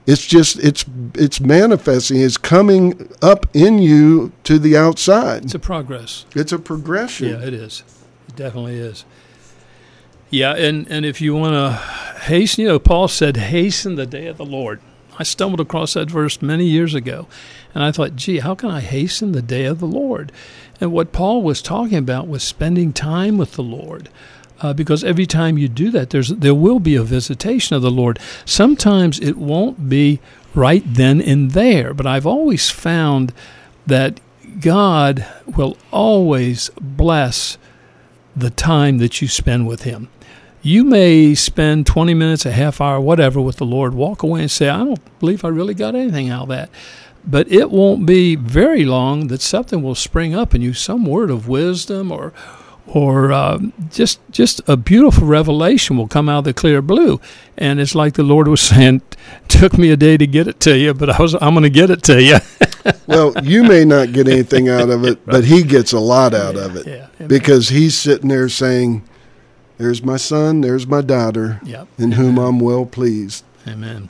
It's 0.07 0.27
just 0.27 0.59
it's 0.59 0.85
it's 1.15 1.41
manifesting. 1.41 2.21
It's 2.21 2.37
coming 2.37 3.11
up 3.23 3.47
in 3.55 3.79
you 3.79 4.33
to 4.45 4.59
the 4.59 4.77
outside. 4.77 5.45
It's 5.45 5.55
a 5.55 5.59
progress. 5.59 6.27
It's 6.35 6.53
a 6.53 6.59
progression. 6.59 7.29
Yeah, 7.29 7.47
it 7.47 7.55
is. 7.55 7.83
It 8.29 8.37
definitely 8.37 8.77
is. 8.77 9.05
Yeah, 10.31 10.55
and, 10.55 10.87
and 10.91 11.07
if 11.07 11.21
you 11.21 11.35
want 11.35 11.55
to 11.55 11.73
hasten, 12.23 12.63
you 12.63 12.69
know, 12.69 12.79
Paul 12.79 13.09
said, 13.09 13.37
hasten 13.37 13.95
the 13.95 14.07
day 14.07 14.27
of 14.27 14.37
the 14.37 14.45
Lord. 14.45 14.81
I 15.19 15.23
stumbled 15.23 15.61
across 15.61 15.95
that 15.95 16.11
verse 16.11 16.43
many 16.43 16.67
years 16.67 16.95
ago, 16.95 17.27
and 17.75 17.83
I 17.83 17.91
thought, 17.91 18.15
gee, 18.15 18.39
how 18.39 18.55
can 18.55 18.71
I 18.71 18.81
hasten 18.81 19.33
the 19.33 19.43
day 19.43 19.65
of 19.65 19.81
the 19.81 19.87
Lord? 19.87 20.31
And 20.81 20.93
what 20.93 21.13
Paul 21.13 21.43
was 21.43 21.63
talking 21.63 21.97
about 21.97 22.29
was 22.29 22.45
spending 22.45 22.93
time 22.93 23.39
with 23.39 23.55
the 23.55 23.63
Lord. 23.63 24.11
Uh, 24.61 24.73
because 24.73 25.03
every 25.05 25.27
time 25.27 25.57
you 25.57 25.69
do 25.69 25.91
that, 25.91 26.11
there's 26.11 26.31
there 26.31 26.55
will 26.55 26.81
be 26.81 26.97
a 26.97 27.03
visitation 27.05 27.77
of 27.77 27.83
the 27.83 27.93
Lord. 27.93 28.19
Sometimes 28.45 29.21
it 29.21 29.37
won't 29.37 29.89
be 29.89 30.21
right 30.53 30.83
then 30.85 31.21
and 31.21 31.53
there, 31.53 31.95
but 31.95 32.07
I've 32.07 32.27
always 32.27 32.69
found 32.69 33.33
that 33.87 34.21
God 34.61 35.25
will 35.47 35.79
always 35.93 36.71
bless 36.81 37.57
the 38.35 38.51
time 38.51 38.99
that 38.99 39.23
you 39.23 39.29
spend 39.29 39.69
with 39.69 39.83
Him 39.85 40.09
you 40.69 40.85
may 40.85 41.35
spend 41.35 41.87
20 41.87 42.15
minutes, 42.15 42.45
a 42.47 42.53
half 42.53 42.81
hour, 42.81 43.01
whatever 43.01 43.41
with 43.41 43.57
the 43.57 43.65
Lord, 43.67 43.95
walk 43.95 44.23
away 44.23 44.43
and 44.43 44.51
say, 44.51 44.69
I 44.69 44.79
don't 44.79 45.19
believe 45.21 45.45
I 45.45 45.49
really 45.49 45.75
got 45.75 45.95
anything 45.95 46.29
out 46.31 46.43
of 46.45 46.49
that. 46.51 46.71
but 47.25 47.51
it 47.51 47.71
won't 47.71 48.07
be 48.07 48.37
very 48.37 48.85
long 48.85 49.29
that 49.29 49.41
something 49.43 49.83
will 49.83 49.95
spring 49.95 50.35
up 50.35 50.55
in 50.55 50.63
you, 50.63 50.73
some 50.73 51.05
word 51.05 51.31
of 51.31 51.49
wisdom 51.49 52.11
or 52.13 52.33
or 52.87 53.31
uh, 53.33 53.59
just 53.91 54.19
just 54.31 54.63
a 54.67 54.75
beautiful 54.77 55.27
revelation 55.27 55.99
will 55.99 56.09
come 56.09 56.27
out 56.29 56.39
of 56.39 56.45
the 56.45 56.55
clear 56.55 56.81
blue, 56.81 57.21
and 57.59 57.81
it's 57.81 57.95
like 57.95 58.15
the 58.15 58.23
Lord 58.23 58.49
was 58.49 58.61
saying, 58.73 59.03
"Took 59.47 59.77
me 59.77 59.91
a 59.91 59.97
day 59.97 60.17
to 60.17 60.27
get 60.27 60.49
it 60.49 60.59
to 60.61 60.77
you, 60.79 60.95
but 60.95 61.11
I 61.11 61.21
was 61.21 61.35
I'm 61.35 61.53
going 61.53 61.65
to 61.65 61.71
get 61.71 61.91
it 61.91 62.03
to 62.05 62.23
you." 62.23 62.39
well, 63.07 63.35
you 63.45 63.63
may 63.65 63.85
not 63.85 64.13
get 64.13 64.27
anything 64.29 64.71
out 64.71 64.89
of 64.89 65.05
it, 65.05 65.19
but 65.27 65.45
He 65.45 65.63
gets 65.63 65.93
a 65.93 66.01
lot 66.01 66.33
out 66.35 66.55
yeah, 66.55 66.65
of 66.65 66.77
it 66.77 66.87
yeah, 66.87 67.27
because 67.27 67.69
He's 67.69 67.97
sitting 67.97 68.31
there 68.31 68.49
saying, 68.49 69.03
"There's 69.79 70.03
my 70.03 70.17
son, 70.17 70.61
there's 70.61 70.87
my 70.87 71.01
daughter, 71.01 71.61
Yep. 71.65 71.89
in 71.99 72.13
whom 72.13 72.39
I'm 72.39 72.59
well 72.61 72.85
pleased." 72.85 73.45
Amen. 73.67 74.09